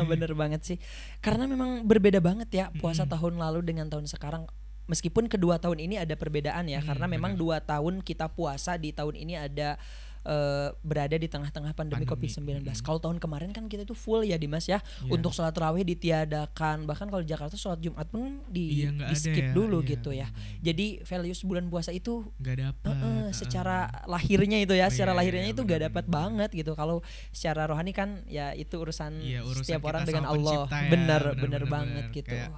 bener. 0.06 0.32
Banget 0.34 0.62
sih 0.66 0.78
karena 1.20 1.46
memang 1.46 1.84
berbeda 1.84 2.20
banget 2.20 2.50
ya 2.50 2.66
puasa 2.76 3.04
Mm-mm. 3.04 3.14
tahun 3.14 3.34
lalu 3.38 3.60
dengan 3.64 3.88
tahun 3.88 4.06
sekarang 4.06 4.44
meskipun 4.86 5.28
kedua 5.28 5.56
tahun 5.58 5.80
ini 5.82 5.96
ada 5.98 6.16
perbedaan 6.16 6.66
ya 6.66 6.80
Hmm, 6.80 6.88
karena 6.90 7.06
memang 7.08 7.32
bener. 7.34 7.42
dua 7.42 7.58
tahun 7.62 8.02
kita 8.02 8.28
puasa 8.30 8.76
di 8.76 8.90
tahun 8.90 9.16
ini 9.16 9.38
ada 9.38 9.78
eh, 10.22 10.70
berada 10.82 11.14
di 11.14 11.26
tengah-tengah 11.26 11.72
pandemi, 11.72 12.04
Pandemi, 12.04 12.28
COVID-19 12.28 12.66
mm-mm. 12.66 12.82
kalau 12.82 13.00
tahun 13.00 13.18
kemarin 13.18 13.50
kan 13.50 13.66
kita 13.66 13.84
itu 13.84 13.94
full 13.94 14.22
ya 14.22 14.36
Dimas 14.36 14.64
ya 14.64 14.80
Iya. 15.00 15.12
untuk 15.12 15.32
sholat 15.32 15.54
rawih 15.54 15.84
ditiadakan 15.84 16.84
bahkan 16.84 17.08
kalau 17.08 17.22
di 17.22 17.30
Jakarta 17.30 17.54
sholat 17.54 17.80
Jumat 17.80 18.06
pun 18.06 18.42
di, 18.46 18.82
Iya, 18.82 18.90
nggak 18.92 19.10
di 19.10 19.16
skip 19.16 19.46
ya. 19.46 19.54
dulu 19.54 19.80
Iya, 19.80 19.90
gitu 19.92 20.10
ya 20.12 20.28
jadi 20.60 20.88
values 21.04 21.42
bulan 21.42 21.66
puasa 21.68 21.90
itu 21.90 22.22
Gak 22.38 22.58
dapet. 22.58 22.88
Heeh, 22.90 23.00
heeh. 23.00 23.28
secara 23.32 23.78
lahirnya 24.06 24.58
itu 24.58 24.72
ya, 24.72 24.86
Oh, 24.86 24.92
secara 24.92 25.12
iya, 25.12 25.20
lahirnya 25.20 25.46
iya, 25.46 25.54
itu 25.54 25.62
gak 25.62 25.70
benar, 25.72 25.88
dapat 25.88 26.06
benar. 26.06 26.18
banget 26.20 26.50
gitu. 26.54 26.72
Kalau 26.74 26.98
secara 27.30 27.64
rohani 27.66 27.92
kan 27.92 28.10
ya 28.26 28.52
itu 28.52 28.76
urusan, 28.76 29.22
Iya, 29.22 29.44
urusan 29.44 29.64
setiap 29.64 29.84
orang 29.86 30.04
dengan 30.04 30.26
Allah. 30.26 30.66
ya, 30.68 30.90
bener, 30.90 30.90
bener, 30.90 31.22
bener, 31.32 31.40
bener, 31.40 31.64
banget 31.66 32.04
bener. 32.06 32.18
gitu. 32.18 32.36
Kayak 32.36 32.50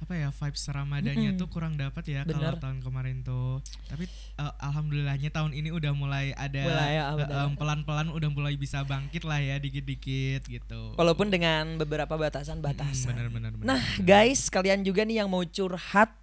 apa 0.00 0.16
ya 0.16 0.28
vibes 0.32 0.64
Ramadannya 0.64 1.30
Mm-mm. 1.30 1.40
tuh 1.40 1.48
kurang 1.48 1.76
dapat 1.76 2.00
ya 2.08 2.24
Bener. 2.24 2.56
kalau 2.56 2.58
tahun 2.58 2.78
kemarin 2.80 3.16
tuh. 3.20 3.60
Tapi 3.84 4.08
eh, 4.08 4.52
alhamdulillahnya 4.58 5.28
tahun 5.28 5.52
ini 5.52 5.68
udah 5.70 5.92
mulai 5.92 6.32
ada 6.32 6.56
Mulai 6.56 6.90
ya, 6.96 7.06
bener. 7.14 7.36
em, 7.36 7.52
pelan-pelan 7.54 8.08
udah 8.08 8.28
mulai 8.32 8.56
bisa 8.56 8.80
bangkit 8.82 9.28
lah 9.28 9.36
ya 9.36 9.60
dikit-dikit 9.60 10.48
gitu. 10.48 10.96
Walaupun 10.96 11.28
dengan 11.28 11.76
beberapa 11.76 12.16
batasan-batasan. 12.16 13.12
benar. 13.28 13.52
Nah 13.60 13.82
guys, 14.00 14.48
kalian 14.48 14.80
juga 14.80 15.04
nih 15.04 15.20
yang 15.20 15.28
mau 15.28 15.44
curhat 15.44 16.16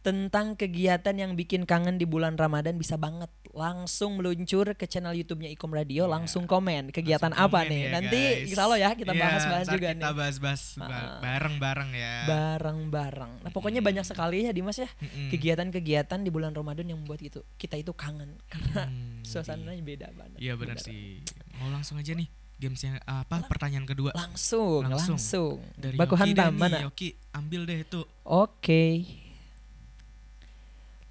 tentang 0.00 0.54
kegiatan 0.54 1.12
yang 1.12 1.34
bikin 1.34 1.62
kangen 1.62 1.94
di 1.94 2.04
bulan 2.04 2.34
Ramadan 2.34 2.74
bisa 2.74 2.94
banget 2.94 3.26
langsung 3.50 4.14
meluncur 4.14 4.70
ke 4.72 4.84
channel 4.84 5.10
YouTube-nya 5.12 5.50
Ikom 5.50 5.70
Radio, 5.70 6.06
Iya. 6.06 6.12
langsung 6.12 6.44
komen 6.44 6.88
kegiatan 6.88 7.28
Langsung 7.28 7.44
apa 7.44 7.58
komen 7.60 7.68
nih. 7.68 7.80
ya, 7.80 7.90
Nanti 7.90 8.20
insya 8.44 8.62
Allah 8.62 8.78
ya 8.78 8.90
kita 8.92 9.10
Iya, 9.10 9.20
bahas-bahas 9.20 9.66
juga 9.68 9.88
kita 9.88 9.98
nih. 10.00 10.14
bahas-bahas 10.14 10.62
ba- 10.76 10.86
Ah. 10.86 11.18
bareng-bareng 11.18 11.90
ya. 11.92 12.14
Bareng-bareng. 12.24 13.32
Nah, 13.42 13.50
pokoknya 13.50 13.80
banyak 13.80 14.02
sekali 14.02 14.44
ya 14.44 14.52
Dimas 14.52 14.76
ya 14.76 14.88
kegiatan-kegiatan 15.28 16.18
di 16.18 16.30
bulan 16.30 16.50
Ramadan 16.50 16.86
yang 16.86 16.98
membuat 16.98 17.20
itu 17.20 17.42
kita 17.54 17.74
itu 17.74 17.90
kangen 17.92 18.38
karena 18.46 18.86
Hmm, 18.86 19.20
suasananya 19.28 19.82
beda 19.82 20.08
banget. 20.12 20.38
Iya 20.38 20.54
benar 20.54 20.78
sih. 20.78 21.20
Mau 21.56 21.68
langsung 21.68 21.94
aja 21.94 22.10
nih 22.10 22.30
games 22.56 22.80
yang 22.80 22.96
apa? 23.02 23.42
Pertanyaan 23.44 23.84
kedua. 23.84 24.10
Langsung, 24.12 24.82
langsung. 24.82 25.14
Langsung. 25.14 25.54
Dari 25.74 25.94
Baku 25.94 26.14
Yoki 26.14 26.22
hantam 26.24 26.52
mana? 26.54 26.78
Yoki, 26.80 27.08
ambil 27.30 27.62
deh 27.64 27.78
itu. 27.80 28.00
Oke. 28.24 29.02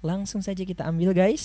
Langsung 0.00 0.40
saja 0.40 0.62
kita 0.62 0.84
ambil 0.84 1.10
guys. 1.10 1.44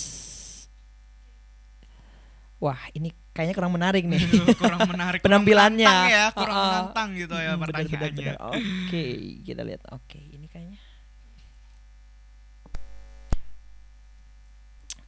Wah, 2.56 2.78
ini 2.92 3.12
kayaknya 3.30 3.52
kurang 3.52 3.74
menarik 3.74 4.04
nih. 4.04 4.24
kurang 4.62 4.86
menarik 4.86 5.20
kurang 5.20 5.42
Penampilannya. 5.42 5.84
menantang 5.84 6.08
ya 6.08 6.24
kurang 6.32 6.54
Ah, 6.54 6.56
ah. 6.56 6.64
menantang 6.64 7.08
gitu 7.12 7.34
ya 7.36 7.52
pertanyaannya. 7.54 8.32
Oke, 8.40 9.04
kita 9.42 9.62
lihat. 9.62 9.82
Oke, 9.90 10.18
ini 10.22 10.46
kayaknya. 10.46 10.78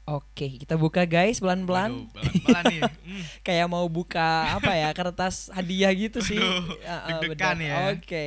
Oke, 0.06 0.62
kita 0.62 0.78
buka 0.78 1.02
guys 1.02 1.42
pelan-pelan. 1.42 2.06
Pelan-pelan 2.14 2.64
nih 2.70 2.80
Hmm, 3.02 3.22
Kayak 3.46 3.66
mau 3.66 3.82
buka 3.90 4.54
apa 4.54 4.70
ya 4.70 4.94
kertas 4.94 5.50
hadiah 5.50 5.90
gitu 5.90 6.22
sih. 6.22 6.38
Ah, 6.86 7.18
deg-degan 7.18 7.58
bener. 7.58 7.66
ya. 7.66 7.76
Oke, 7.90 8.24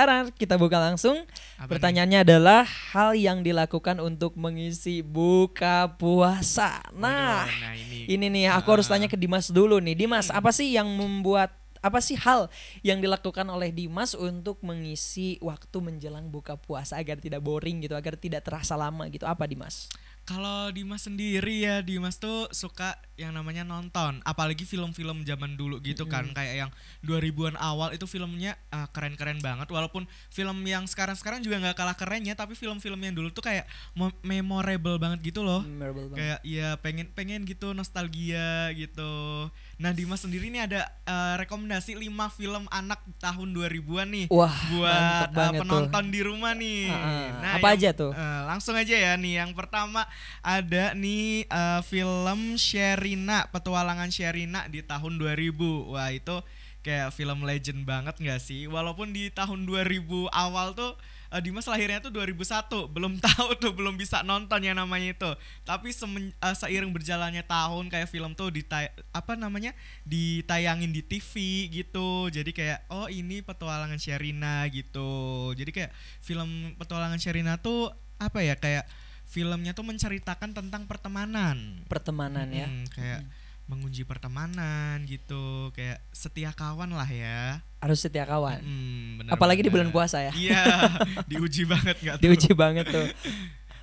Taran, 0.00 0.32
kita 0.32 0.56
buka 0.56 0.80
langsung. 0.80 1.28
apa 1.60 1.68
nih? 1.68 1.70
Pertanyaannya 1.76 2.18
adalah 2.24 2.64
hal 2.64 3.12
yang 3.12 3.44
dilakukan 3.44 4.00
untuk 4.00 4.32
mengisi 4.32 5.04
buka 5.04 5.92
puasa. 6.00 6.80
Nah, 6.96 7.44
Waduh, 7.44 7.60
nah 7.60 7.74
ini, 7.76 8.08
ini 8.08 8.26
nih 8.32 8.48
aku 8.48 8.80
harus 8.80 8.88
Ah. 8.88 8.96
tanya 8.96 9.12
ke 9.12 9.20
Dimas 9.20 9.52
dulu 9.52 9.76
nih. 9.76 9.92
Dimas, 9.92 10.32
Hmm. 10.32 10.40
apa 10.40 10.56
sih 10.56 10.72
yang 10.72 10.88
membuat 10.88 11.52
apa 11.80 12.00
sih 12.00 12.16
hal 12.16 12.48
yang 12.80 13.00
dilakukan 13.00 13.44
oleh 13.44 13.72
Dimas 13.72 14.12
untuk 14.12 14.60
mengisi 14.60 15.36
waktu 15.40 15.76
menjelang 15.80 16.28
buka 16.28 16.56
puasa 16.56 16.96
agar 16.96 17.20
tidak 17.20 17.44
boring 17.44 17.84
gitu, 17.84 17.92
agar 17.92 18.16
tidak 18.16 18.40
terasa 18.40 18.80
lama 18.80 19.04
gitu? 19.08 19.28
Apa 19.28 19.44
Dimas? 19.44 19.88
Kalau 20.22 20.70
Dimas 20.70 21.02
sendiri 21.02 21.66
ya 21.66 21.82
Dimas 21.82 22.16
tuh 22.16 22.46
suka 22.54 22.94
yang 23.18 23.34
namanya 23.34 23.66
nonton. 23.66 24.22
Apalagi 24.22 24.62
film-film 24.62 25.26
zaman 25.26 25.58
dulu 25.58 25.82
gitu 25.82 26.06
kan. 26.06 26.30
Kayak 26.30 26.54
yang 26.66 26.70
2000-an 27.02 27.58
awal 27.58 27.90
itu 27.90 28.06
filmnya 28.06 28.54
ah, 28.70 28.86
keren-keren 28.88 29.42
banget. 29.42 29.66
Walaupun 29.66 30.06
film 30.30 30.62
yang 30.62 30.86
sekarang-sekarang 30.86 31.42
juga 31.42 31.58
nggak 31.58 31.76
kalah 31.76 31.98
kerennya 31.98 32.38
tapi 32.38 32.54
film-film 32.54 33.00
yang 33.02 33.14
dulu 33.16 33.34
tuh 33.34 33.42
kayak 33.42 33.66
mo- 33.92 34.14
memorable 34.22 35.02
banget 35.02 35.34
gitu 35.34 35.42
loh. 35.42 35.66
Memorable 35.66 36.14
banget. 36.14 36.18
kayak 36.18 36.38
ya 36.46 36.68
pengen 36.78 37.06
pengen 37.10 37.42
gitu 37.42 37.74
nostalgia 37.74 38.70
gitu 38.78 39.50
nah 39.80 39.90
Dimas 39.90 40.20
sendiri 40.20 40.46
nih 40.46 40.68
ada 40.68 40.80
eh, 41.02 41.34
rekomendasi 41.38 41.96
5 41.96 42.04
film 42.30 42.68
anak 42.70 43.00
tahun 43.16 43.48
2000-an 43.50 44.06
nih 44.06 44.26
Wah, 44.28 44.52
buat 44.70 44.92
eh, 44.92 45.32
banget 45.32 45.56
tuh. 45.56 45.60
penonton 45.64 46.04
di 46.06 46.20
rumah 46.20 46.52
nih. 46.52 46.84
Ah, 46.86 47.56
apa 47.56 47.64
yang- 47.66 47.80
aja 47.80 47.90
tuh? 47.90 48.12
eh, 48.12 48.40
langsung 48.44 48.76
aja 48.76 48.92
ya 48.92 49.16
nih. 49.16 49.40
Yang 49.40 49.56
pertama 49.56 50.04
ada 50.40 50.92
nih 50.92 51.42
eh, 51.42 51.80
film 51.82 52.40
Sherina 52.54 53.48
petualangan 53.48 54.08
Sherina 54.08 54.68
di 54.68 54.80
tahun 54.80 55.16
2000 55.16 55.56
wah 55.88 56.08
itu 56.08 56.36
kayak 56.80 57.08
film 57.10 57.42
legend 57.42 57.80
banget 57.82 58.14
nggak 58.14 58.36
sih? 58.38 58.64
Walaupun 58.66 59.10
di 59.10 59.28
tahun 59.28 59.64
2000 59.64 60.04
awal 60.28 60.72
tuh 60.72 60.92
eh, 61.30 61.40
Dimas 61.40 61.66
lahirnya 61.70 62.02
tuh 62.02 62.12
2001 62.12 62.90
belum 62.90 63.18
tahu 63.26 63.48
tuh 63.56 63.72
belum 63.72 63.94
bisa 63.94 64.20
nonton 64.26 64.60
yang 64.60 64.76
namanya 64.76 65.14
itu. 65.14 65.30
Tapi 65.64 65.94
semen- 65.94 66.34
eh, 66.34 66.56
seiring 66.58 66.90
berjalannya 66.90 67.46
tahun 67.46 67.88
kayak 67.88 68.10
film 68.10 68.34
tuh 68.34 68.50
ditay 68.50 68.90
apa 69.14 69.38
namanya 69.38 69.72
ditayangin 70.04 70.90
di 70.90 71.02
TV 71.06 71.32
gitu. 71.70 72.28
Jadi 72.28 72.50
kayak 72.50 72.86
oh 72.90 73.06
ini 73.06 73.40
petualangan 73.40 73.96
Sherina 73.96 74.66
gitu. 74.68 75.50
Jadi 75.54 75.70
kayak 75.70 75.90
film 76.20 76.74
petualangan 76.76 77.18
Sherina 77.18 77.56
tuh 77.56 77.94
apa 78.20 78.44
ya 78.44 78.58
kayak 78.58 78.84
filmnya 79.30 79.70
tuh 79.72 79.86
menceritakan 79.86 80.50
tentang 80.50 80.90
pertemanan. 80.90 81.86
Pertemanan 81.86 82.50
ya. 82.50 82.66
Mm, 82.66 82.84
kayak 82.90 83.22
menguji 83.70 84.02
pertemanan 84.02 85.06
gitu 85.06 85.70
kayak 85.70 86.02
setia 86.10 86.50
kawan 86.50 86.90
lah 86.90 87.06
ya 87.06 87.62
Harus 87.78 88.02
setia 88.02 88.26
kawan. 88.26 88.58
Mm, 88.60 89.08
bener 89.16 89.30
Apalagi 89.30 89.62
di 89.62 89.64
banget. 89.64 89.74
bulan 89.78 89.88
puasa 89.88 90.18
ya. 90.20 90.32
iya 90.34 90.90
diuji 91.30 91.64
banget 91.64 91.96
nggak 91.96 92.16
tuh 92.18 92.22
Diuji 92.26 92.50
banget 92.52 92.86
tuh. 92.86 93.06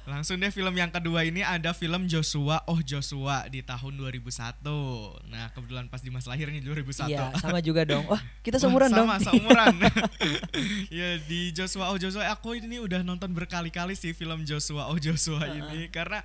Langsung 0.07 0.39
deh 0.39 0.47
film 0.47 0.71
yang 0.71 0.87
kedua 0.87 1.19
ini 1.21 1.43
ada 1.43 1.71
film 1.71 2.07
Joshua 2.07 2.63
Oh 2.63 2.79
Joshua 2.79 3.43
di 3.47 3.59
tahun 3.59 3.99
2001. 3.99 4.63
Nah, 5.27 5.51
kebetulan 5.51 5.91
pas 5.91 5.99
Dimas 5.99 6.23
lahir 6.23 6.47
nih 6.47 6.63
2001. 6.63 7.11
Iya, 7.11 7.35
sama 7.35 7.59
juga 7.67 7.83
dong. 7.83 8.07
Wah, 8.07 8.23
kita 8.39 8.55
Wah, 8.55 8.61
seumuran 8.63 8.87
dong. 8.87 9.03
sama, 9.03 9.19
seumuran. 9.19 9.75
ya 10.89 11.19
di 11.21 11.51
Joshua 11.51 11.91
Oh 11.91 11.97
Joshua 11.97 12.23
aku 12.29 12.55
ini 12.55 12.79
udah 12.79 13.03
nonton 13.03 13.31
berkali-kali 13.31 13.93
sih 13.93 14.11
film 14.11 14.43
Joshua 14.43 14.87
Oh 14.87 14.95
Joshua 14.95 15.43
ini 15.49 15.89
karena 15.89 16.23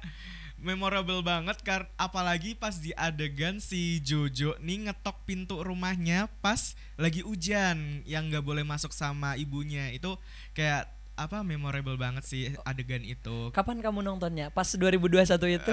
memorable 0.62 1.20
banget 1.26 1.58
kar 1.66 1.90
apalagi 1.98 2.54
pas 2.54 2.78
di 2.78 2.94
adegan 2.94 3.58
si 3.58 3.98
Jojo 3.98 4.54
nih 4.62 4.88
ngetok 4.88 5.26
pintu 5.26 5.58
rumahnya 5.58 6.30
pas 6.38 6.78
lagi 6.94 7.20
hujan 7.20 8.06
yang 8.06 8.30
nggak 8.30 8.46
boleh 8.46 8.62
masuk 8.62 8.94
sama 8.94 9.34
ibunya 9.34 9.90
itu 9.90 10.14
kayak 10.54 10.86
apa 11.12 11.44
memorable 11.44 11.98
banget 12.00 12.24
sih 12.24 12.42
adegan 12.64 13.04
itu 13.04 13.52
Kapan 13.52 13.84
kamu 13.84 14.00
nontonnya? 14.00 14.48
Pas 14.48 14.64
2021 14.64 15.28
itu? 15.60 15.72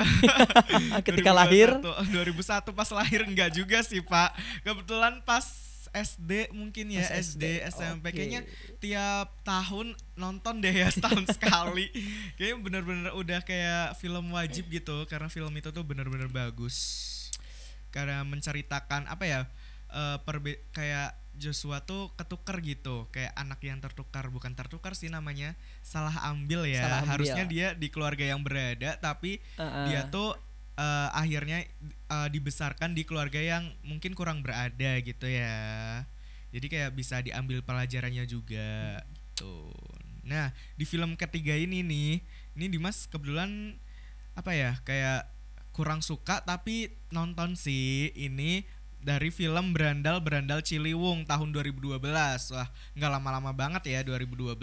Ketika 1.08 1.32
lahir? 1.32 1.80
2001 1.80 2.76
pas 2.76 2.90
lahir 2.92 3.24
enggak 3.24 3.56
juga 3.56 3.80
sih 3.80 4.04
Pak 4.04 4.36
kebetulan 4.68 5.24
pas 5.24 5.69
SD 5.92 6.54
mungkin 6.54 6.90
ya 6.90 7.06
SD, 7.10 7.20
SD, 7.20 7.44
SMP 7.74 8.06
oke. 8.10 8.16
kayaknya 8.16 8.42
tiap 8.78 9.34
tahun 9.44 9.94
nonton 10.16 10.62
deh 10.62 10.72
ya 10.72 10.88
setahun 10.90 11.26
sekali 11.36 11.90
kayaknya 12.36 12.58
bener-bener 12.62 13.12
udah 13.14 13.40
kayak 13.44 13.98
film 13.98 14.32
wajib 14.32 14.70
gitu 14.70 15.04
karena 15.06 15.28
film 15.28 15.52
itu 15.54 15.70
tuh 15.70 15.84
bener-bener 15.84 16.30
bagus 16.30 16.78
karena 17.90 18.22
menceritakan 18.22 19.10
apa 19.10 19.24
ya 19.26 19.40
eh, 19.92 20.18
perbe 20.22 20.62
kayak 20.72 21.18
Joshua 21.40 21.80
tuh 21.80 22.12
ketukar 22.20 22.60
gitu 22.60 23.08
kayak 23.16 23.32
anak 23.40 23.64
yang 23.64 23.80
tertukar 23.80 24.28
bukan 24.28 24.52
tertukar 24.60 24.92
sih 24.92 25.08
namanya 25.08 25.56
salah 25.82 26.12
ambil 26.28 26.68
ya 26.68 26.84
Salah 26.84 27.00
ambil. 27.08 27.12
harusnya 27.16 27.44
dia 27.48 27.68
di 27.72 27.88
keluarga 27.88 28.28
yang 28.28 28.44
berada 28.44 29.00
tapi 29.00 29.40
Heeh. 29.56 29.86
dia 29.88 30.12
tuh 30.12 30.36
eh, 30.80 31.10
akhirnya 31.12 31.68
eh, 32.08 32.28
dibesarkan 32.32 32.96
di 32.96 33.04
keluarga 33.04 33.44
yang 33.44 33.68
mungkin 33.84 34.16
kurang 34.16 34.40
berada 34.40 35.04
gitu 35.04 35.28
ya. 35.28 35.52
Jadi 36.56 36.66
kayak 36.72 36.96
bisa 36.96 37.20
diambil 37.20 37.62
pelajarannya 37.62 38.24
juga. 38.26 39.04
Tuh. 39.36 39.76
Nah 40.24 40.56
di 40.80 40.86
film 40.88 41.20
ketiga 41.20 41.54
ini 41.54 41.84
nih 41.84 42.24
ini 42.56 42.66
Dimas 42.72 43.06
kebetulan 43.12 43.76
apa 44.38 44.56
ya 44.56 44.80
kayak 44.88 45.28
kurang 45.76 46.00
suka 46.04 46.44
tapi 46.44 46.92
nonton 47.12 47.56
sih 47.56 48.12
ini 48.16 48.64
dari 49.00 49.32
film 49.32 49.72
Berandal 49.72 50.20
Berandal 50.20 50.60
Ciliwung 50.60 51.24
tahun 51.24 51.56
2012 51.56 52.04
wah 52.52 52.68
nggak 53.00 53.12
lama-lama 53.12 53.52
banget 53.56 53.88
ya 53.88 54.00
2012 54.04 54.60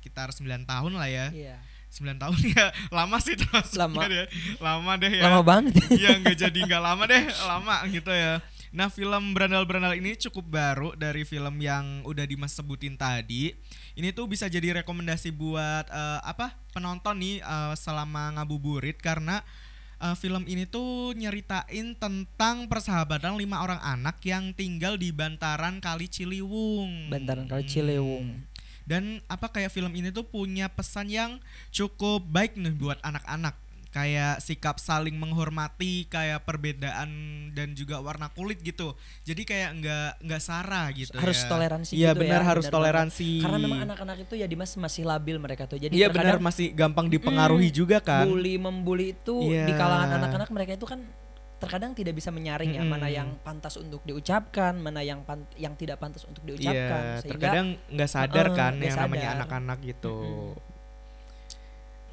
sekitar 0.00 0.32
9 0.32 0.64
tahun 0.64 0.92
lah 0.96 1.08
ya. 1.08 1.26
Iya. 1.30 1.56
9 1.94 2.18
tahun 2.18 2.38
ya 2.50 2.66
lama 2.90 3.16
sih 3.18 3.38
termasuknya 3.38 3.86
Lama. 3.86 4.02
deh. 4.04 4.26
lama 4.58 4.92
deh 4.98 5.12
ya 5.14 5.22
Lama 5.24 5.40
banget. 5.40 5.72
Iya 6.02 6.10
nggak 6.18 6.36
jadi 6.36 6.58
nggak 6.66 6.82
lama 6.82 7.02
deh 7.06 7.22
lama 7.46 7.76
gitu 7.88 8.10
ya 8.10 8.42
nah 8.70 8.90
film 8.90 9.30
berandal 9.32 9.62
berandal 9.62 9.94
ini 9.94 10.18
cukup 10.18 10.50
baru 10.50 10.98
dari 10.98 11.22
film 11.22 11.62
yang 11.62 12.02
udah 12.02 12.26
Dimas 12.26 12.50
sebutin 12.50 12.98
tadi 12.98 13.54
ini 13.94 14.10
tuh 14.10 14.26
bisa 14.26 14.50
jadi 14.50 14.82
rekomendasi 14.82 15.30
buat 15.30 15.86
eh, 15.86 16.20
apa 16.26 16.58
penonton 16.74 17.22
nih 17.22 17.38
eh, 17.38 17.74
selama 17.78 18.34
ngabuburit 18.34 18.98
karena 18.98 19.46
eh, 20.02 20.18
film 20.18 20.42
ini 20.50 20.66
tuh 20.66 21.14
nyeritain 21.14 21.94
tentang 21.94 22.66
persahabatan 22.66 23.38
lima 23.38 23.62
orang 23.62 23.78
anak 23.78 24.18
yang 24.26 24.50
tinggal 24.50 24.98
di 24.98 25.14
bantaran 25.14 25.78
Kali 25.78 26.10
Ciliwung 26.10 27.14
Bantaran 27.14 27.46
Kali 27.46 27.62
Hmm. 27.70 28.42
Dan 28.84 29.24
apa 29.26 29.48
kayak 29.48 29.68
film 29.68 29.92
ini 29.92 30.08
tuh 30.08 30.22
punya 30.22 30.68
pesan 30.68 31.08
yang 31.08 31.40
cukup 31.70 32.20
baik 32.22 32.54
nih 32.54 32.72
buat 32.72 33.00
anak-anak. 33.00 33.56
Kayak 33.88 34.42
sikap 34.42 34.76
saling 34.76 35.14
menghormati, 35.14 36.10
kayak 36.10 36.42
perbedaan 36.42 37.10
dan 37.54 37.72
juga 37.72 38.02
warna 38.02 38.26
kulit 38.26 38.58
gitu. 38.58 38.90
Jadi 39.22 39.46
kayak 39.46 39.70
nggak 39.78 40.10
nggak 40.18 40.42
sara 40.42 40.90
gitu 40.90 41.14
harus 41.14 41.38
ya. 41.38 41.46
toleransi 41.46 41.92
Iya 41.94 42.10
gitu 42.10 42.20
benar 42.26 42.42
ya, 42.42 42.46
harus 42.50 42.66
benar 42.66 42.74
toleransi. 42.74 43.28
banget. 43.30 43.44
Karena 43.46 43.58
memang 43.62 43.80
anak-anak 43.86 44.16
itu 44.26 44.34
ya 44.34 44.46
Dimas 44.50 44.74
masih 44.74 45.06
labil 45.06 45.38
mereka 45.38 45.70
tuh. 45.70 45.78
Jadi 45.78 45.94
Iya 45.94 46.10
benar 46.10 46.42
masih 46.42 46.74
gampang 46.74 47.06
dipengaruhi 47.06 47.70
juga 47.70 48.02
kan. 48.02 48.26
bully 48.26 48.58
membuli 48.58 49.14
itu 49.14 49.46
Iya. 49.46 49.62
di 49.62 49.72
kalangan 49.72 50.10
anak-anak 50.18 50.50
mereka 50.50 50.72
itu 50.74 50.86
kan 50.90 50.98
terkadang 51.64 51.92
tidak 51.96 52.14
bisa 52.14 52.30
menyaring 52.30 52.70
ya 52.76 52.82
Mm-mm. 52.84 52.92
mana 52.92 53.08
yang 53.08 53.28
pantas 53.40 53.74
untuk 53.80 54.04
diucapkan, 54.04 54.76
mana 54.76 55.00
yang 55.00 55.24
yang 55.56 55.74
tidak 55.74 55.98
pantas 55.98 56.28
untuk 56.28 56.44
diucapkan. 56.44 57.18
Iya, 57.18 57.20
Sehingga 57.24 57.40
terkadang 57.50 57.66
nggak 57.90 58.10
sadar 58.10 58.46
Heeh, 58.46 58.56
kan 58.56 58.72
nggak 58.76 58.88
yang 58.88 58.98
namanya 59.00 59.28
sadar. 59.28 59.36
anak-anak 59.40 59.78
gitu. 59.82 60.16
Mm-mm. 60.20 60.72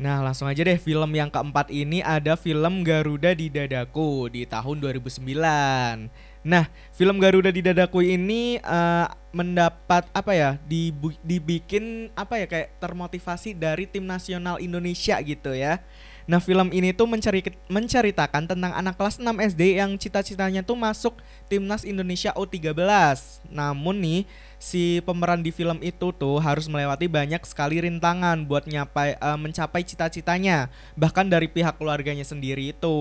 Nah 0.02 0.18
langsung 0.26 0.50
aja 0.50 0.66
deh 0.66 0.82
film 0.82 1.14
yang 1.14 1.30
keempat 1.30 1.70
ini 1.70 2.02
ada 2.02 2.34
film 2.34 2.82
Garuda 2.82 3.38
di 3.38 3.54
Dadaku 3.54 4.34
di 4.34 4.50
tahun 4.50 4.82
2009 4.82 6.42
Nah 6.42 6.66
film 6.98 7.22
Garuda 7.22 7.54
di 7.54 7.62
Dadaku 7.62 8.02
ini 8.02 8.58
uh, 8.66 9.06
mendapat 9.30 10.10
apa 10.10 10.34
ya 10.34 10.58
dibu 10.66 11.14
dibikin 11.22 12.10
apa 12.18 12.42
ya 12.42 12.46
kayak 12.50 12.82
termotivasi 12.82 13.54
dari 13.54 13.86
tim 13.86 14.10
nasional 14.10 14.58
Indonesia 14.58 15.22
gitu 15.22 15.54
ya 15.54 15.78
Nah 16.30 16.38
film 16.42 16.70
ini 16.70 16.94
tuh 16.94 17.10
mencari, 17.10 17.42
menceritakan 17.70 18.46
tentang 18.46 18.72
anak 18.74 18.98
kelas 18.98 19.18
6 19.18 19.26
SD 19.54 19.82
yang 19.82 19.98
cita-citanya 19.98 20.62
tuh 20.62 20.78
masuk 20.78 21.18
timnas 21.50 21.84
Indonesia 21.84 22.32
U13 22.38 22.74
Namun 23.50 23.96
nih 24.02 24.22
si 24.62 25.02
pemeran 25.02 25.42
di 25.42 25.50
film 25.50 25.82
itu 25.82 26.14
tuh 26.14 26.38
harus 26.38 26.70
melewati 26.70 27.10
banyak 27.10 27.42
sekali 27.50 27.82
rintangan 27.82 28.46
buat 28.46 28.70
nyapai 28.70 29.18
uh, 29.18 29.38
mencapai 29.38 29.82
cita-citanya. 29.82 30.70
Bahkan 30.94 31.34
dari 31.34 31.50
pihak 31.50 31.82
keluarganya 31.82 32.24
sendiri 32.24 32.70
itu 32.70 32.96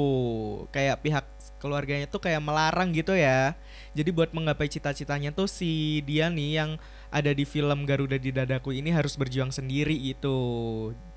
kayak 0.72 1.04
pihak 1.04 1.24
keluarganya 1.60 2.08
tuh 2.08 2.24
kayak 2.24 2.40
melarang 2.40 2.96
gitu 2.96 3.12
ya. 3.12 3.52
Jadi 3.92 4.08
buat 4.08 4.32
menggapai 4.32 4.72
cita-citanya 4.72 5.36
tuh 5.36 5.46
si 5.46 6.00
dia 6.08 6.32
nih 6.32 6.64
yang 6.64 6.70
ada 7.10 7.34
di 7.34 7.42
film 7.42 7.84
Garuda 7.84 8.16
di 8.16 8.30
Dadaku 8.30 8.70
ini 8.70 8.94
harus 8.94 9.18
berjuang 9.18 9.50
sendiri 9.50 9.94
itu. 9.94 10.34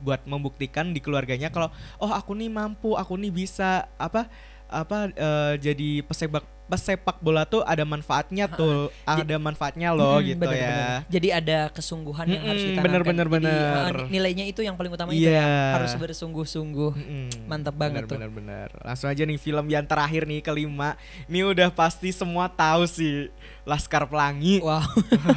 Buat 0.04 0.26
membuktikan 0.28 0.92
di 0.92 1.00
keluarganya 1.00 1.54
kalau 1.54 1.70
oh 2.02 2.12
aku 2.12 2.36
nih 2.36 2.52
mampu 2.52 2.98
aku 2.98 3.16
nih 3.16 3.32
bisa 3.32 3.88
apa 3.96 4.28
apa 4.74 5.14
uh, 5.14 5.54
jadi 5.62 6.02
pesepak 6.02 6.42
pesepak 6.64 7.22
bola 7.22 7.46
tuh 7.46 7.62
ada 7.62 7.86
manfaatnya 7.86 8.50
tuh 8.50 8.90
ada 9.06 9.36
manfaatnya 9.38 9.94
loh 9.94 10.18
hmm, 10.18 10.28
gitu 10.34 10.42
bener, 10.48 10.58
ya. 10.58 10.66
bener. 10.66 11.00
jadi 11.12 11.28
ada 11.38 11.60
kesungguhan 11.70 12.26
yang 12.26 12.42
hmm, 12.42 12.50
harus 12.50 12.64
kita 12.66 12.82
bener 12.82 13.02
bener 13.06 13.28
bener. 13.30 13.92
uh, 13.94 14.08
nilainya 14.10 14.46
itu 14.48 14.66
yang 14.66 14.74
paling 14.74 14.90
utama 14.90 15.12
yeah. 15.14 15.20
itu 15.20 15.30
ya 15.38 15.74
harus 15.84 15.94
bersungguh-sungguh. 16.00 16.92
Hmm, 16.96 17.30
mantap 17.46 17.76
banget 17.76 18.08
bener, 18.08 18.10
tuh. 18.10 18.18
bener 18.18 18.32
bener. 18.32 18.68
Langsung 18.82 19.08
aja 19.12 19.24
nih 19.28 19.40
film 19.40 19.66
yang 19.68 19.86
terakhir 19.86 20.24
nih 20.26 20.40
kelima. 20.40 20.96
Ini 21.28 21.44
udah 21.44 21.70
pasti 21.74 22.10
semua 22.16 22.48
tahu 22.48 22.88
sih 22.88 23.30
Laskar 23.68 24.08
Pelangi. 24.08 24.64
Wow. 24.64 24.84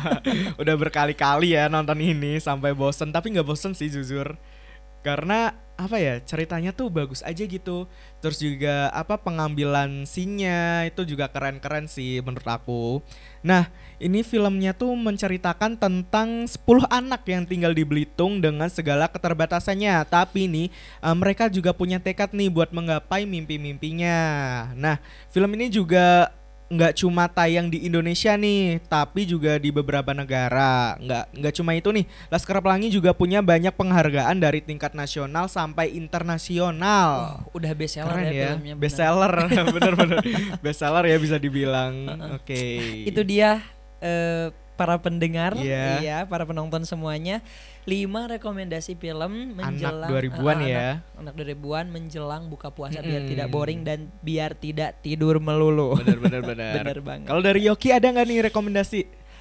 Udah 0.63 0.75
berkali-kali 0.75 1.55
ya 1.55 1.67
nonton 1.71 1.99
ini 1.99 2.39
sampai 2.39 2.75
bosen. 2.75 3.11
Tapi 3.11 3.35
nggak 3.35 3.47
bosen 3.47 3.75
sih 3.75 3.91
jujur 3.91 4.35
karena 5.07 5.55
apa 5.77 6.01
ya 6.01 6.17
ceritanya 6.25 6.73
tuh 6.73 6.89
bagus 6.89 7.21
aja 7.23 7.45
gitu. 7.45 7.85
Terus 8.25 8.41
juga 8.41 8.89
apa 8.91 9.21
pengambilan 9.21 10.09
sinnya 10.09 10.89
itu 10.89 11.05
juga 11.05 11.29
keren-keren 11.29 11.87
sih 11.87 12.25
menurut 12.25 12.49
aku. 12.49 12.85
Nah 13.45 13.69
ini 14.01 14.25
filmnya 14.25 14.73
tuh 14.73 14.97
menceritakan 14.97 15.77
tentang 15.77 16.49
10 16.49 16.59
anak 16.91 17.23
yang 17.29 17.45
tinggal 17.47 17.77
di 17.77 17.85
Belitung 17.85 18.41
dengan 18.41 18.67
segala 18.73 19.07
keterbatasannya. 19.07 20.01
Tapi 20.09 20.49
nih 20.49 20.69
uh, 21.05 21.15
mereka 21.15 21.47
juga 21.53 21.77
punya 21.77 22.01
tekad 22.03 22.33
nih 22.33 22.51
buat 22.51 22.73
menggapai 22.73 23.29
mimpi-mimpinya. 23.29 24.19
Nah 24.75 24.97
film 25.31 25.53
ini 25.55 25.71
juga 25.71 26.33
nggak 26.67 26.99
cuma 26.99 27.31
tayang 27.31 27.71
di 27.71 27.87
Indonesia 27.87 28.35
nih, 28.35 28.83
tapi 28.91 29.23
juga 29.23 29.59
di 29.59 29.71
beberapa 29.71 30.11
negara. 30.11 30.99
Nggak 30.99 31.25
nggak 31.39 31.55
cuma 31.63 31.71
itu 31.79 31.89
nih, 31.95 32.05
Laskar 32.27 32.59
Pelangi 32.59 32.91
juga 32.91 33.15
punya 33.15 33.39
banyak 33.39 33.71
penghargaan 33.75 34.37
dari 34.43 34.59
tingkat 34.59 34.93
nasional 34.93 35.47
sampai 35.47 35.95
internasional. 35.95 37.43
Oh, 37.47 37.63
udah 37.63 37.73
best 37.73 37.95
seller 37.99 38.19
Keren 38.19 38.35
ya, 38.35 38.51
ya. 38.59 38.75
best 38.75 38.97
seller, 38.99 39.33
bener-bener 39.75 40.19
best 40.59 40.79
seller 40.83 41.05
ya 41.07 41.17
bisa 41.23 41.37
dibilang. 41.39 41.93
Oke. 42.35 42.55
Okay. 42.55 42.79
Itu 43.07 43.23
dia 43.23 43.63
uh, 44.03 44.51
para 44.77 45.01
pendengar, 45.01 45.57
yeah. 45.57 45.99
ya, 46.05 46.19
para 46.29 46.45
penonton 46.45 46.85
semuanya 46.85 47.41
lima 47.89 48.29
rekomendasi 48.29 49.01
film 49.01 49.57
menjelang 49.57 50.11
anak 50.11 50.37
2000-an 50.37 50.59
uh, 50.61 50.69
ya. 50.69 50.89
Anak, 51.17 51.35
anak 51.35 51.57
2000-an 51.57 51.87
menjelang 51.89 52.43
buka 52.53 52.69
puasa 52.69 53.01
mm. 53.01 53.07
biar 53.09 53.23
tidak 53.25 53.49
boring 53.49 53.81
dan 53.83 54.13
biar 54.21 54.53
tidak 54.53 55.01
tidur 55.01 55.41
melulu. 55.41 55.97
Benar 55.97 56.19
benar 56.21 56.43
benar. 56.53 56.73
benar 56.85 56.99
banget. 57.01 57.27
Kalau 57.33 57.43
dari 57.43 57.61
Yoki 57.65 57.89
ada 57.91 58.07
nggak 58.13 58.27
nih 58.29 58.39
rekomendasi? 58.53 59.01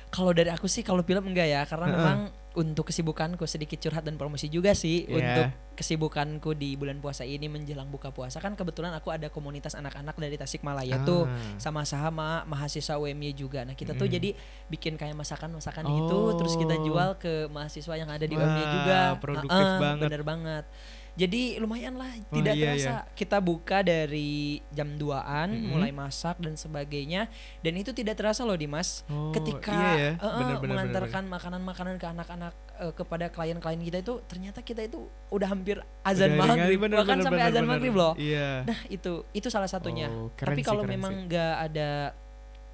Kalau 0.09 0.31
dari 0.31 0.49
aku 0.53 0.71
sih 0.71 0.81
kalau 0.85 1.03
film 1.03 1.27
enggak 1.27 1.47
ya 1.51 1.61
karena 1.67 1.85
uh 1.85 1.91
-uh. 1.91 1.97
memang 1.99 2.19
untuk 2.55 2.89
kesibukanku 2.89 3.43
sedikit 3.45 3.77
curhat 3.83 4.07
dan 4.07 4.15
promosi 4.15 4.47
juga 4.47 4.71
sih 4.71 5.03
yeah. 5.05 5.15
untuk 5.15 5.45
kesibukanku 5.75 6.55
di 6.55 6.79
bulan 6.79 7.03
puasa 7.03 7.27
ini 7.27 7.51
menjelang 7.51 7.91
buka 7.91 8.09
puasa 8.15 8.39
kan 8.39 8.55
kebetulan 8.55 8.95
aku 8.95 9.11
ada 9.11 9.27
komunitas 9.27 9.75
anak-anak 9.75 10.15
dari 10.15 10.39
Tasikmalaya 10.39 11.03
ah. 11.03 11.05
tuh 11.05 11.27
sama-sama 11.59 12.47
mahasiswa 12.47 12.95
UMY 12.95 13.35
juga. 13.35 13.67
Nah, 13.67 13.75
kita 13.75 13.91
mm. 13.93 13.99
tuh 13.99 14.07
jadi 14.07 14.29
bikin 14.71 14.95
kayak 14.95 15.19
masakan-masakan 15.19 15.83
oh. 15.83 15.91
gitu 15.99 16.19
terus 16.39 16.53
kita 16.55 16.79
jual 16.79 17.19
ke 17.19 17.51
mahasiswa 17.51 17.95
yang 17.99 18.07
ada 18.07 18.23
di 18.23 18.39
Wah, 18.39 18.47
UMY 18.47 18.63
juga. 18.63 18.99
Produktif 19.19 19.67
uh, 19.67 19.79
banget. 19.83 20.07
Bener 20.07 20.23
banget. 20.23 20.65
Jadi 21.15 21.63
lumayan 21.63 21.95
lah, 21.95 22.11
oh, 22.11 22.35
tidak 22.35 22.53
iya, 22.59 22.75
terasa. 22.75 22.91
Iya. 22.91 23.15
Kita 23.15 23.37
buka 23.39 23.79
dari 23.79 24.59
jam 24.75 24.99
2-an, 24.99 25.47
mm 25.47 25.55
-hmm. 25.55 25.71
mulai 25.71 25.91
masak 25.95 26.43
dan 26.43 26.59
sebagainya 26.59 27.31
dan 27.63 27.73
itu 27.79 27.95
tidak 27.95 28.19
terasa 28.19 28.43
loh 28.43 28.59
Dimas. 28.59 29.07
Oh, 29.07 29.31
ketika 29.31 29.71
iya 29.95 29.95
ya. 29.95 30.11
uh, 30.19 30.39
bener, 30.43 30.55
bener, 30.59 30.69
mengantarkan 30.75 31.23
makanan-makanan 31.31 31.95
ke 31.95 32.07
anak-anak 32.11 32.53
uh, 32.83 32.91
kepada 32.91 33.31
klien-klien 33.31 33.79
kita 33.79 34.03
itu 34.03 34.13
ternyata 34.27 34.59
kita 34.59 34.83
itu 34.83 35.07
udah 35.31 35.47
hampir 35.47 35.79
azan 36.03 36.35
maghrib 36.35 36.83
bahkan 36.91 37.15
bener, 37.15 37.23
sampai 37.23 37.39
bener, 37.39 37.51
azan 37.55 37.63
bener. 37.63 37.71
maghrib 37.71 37.95
loh. 37.95 38.13
Iya. 38.19 38.67
Nah, 38.67 38.79
itu 38.91 39.23
itu 39.31 39.47
salah 39.47 39.71
satunya. 39.71 40.11
Oh, 40.11 40.27
Tapi 40.35 40.67
kalau 40.67 40.83
memang 40.83 41.31
nggak 41.31 41.55
ada 41.71 42.11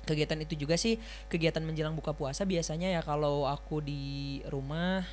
kegiatan 0.02 0.42
itu 0.42 0.66
juga 0.66 0.76
sih 0.82 0.98
kegiatan 1.30 1.62
menjelang 1.62 1.94
buka 1.94 2.18
puasa 2.18 2.42
biasanya 2.42 2.90
ya 2.90 3.02
kalau 3.06 3.46
aku 3.46 3.86
di 3.86 4.42
rumah 4.50 5.06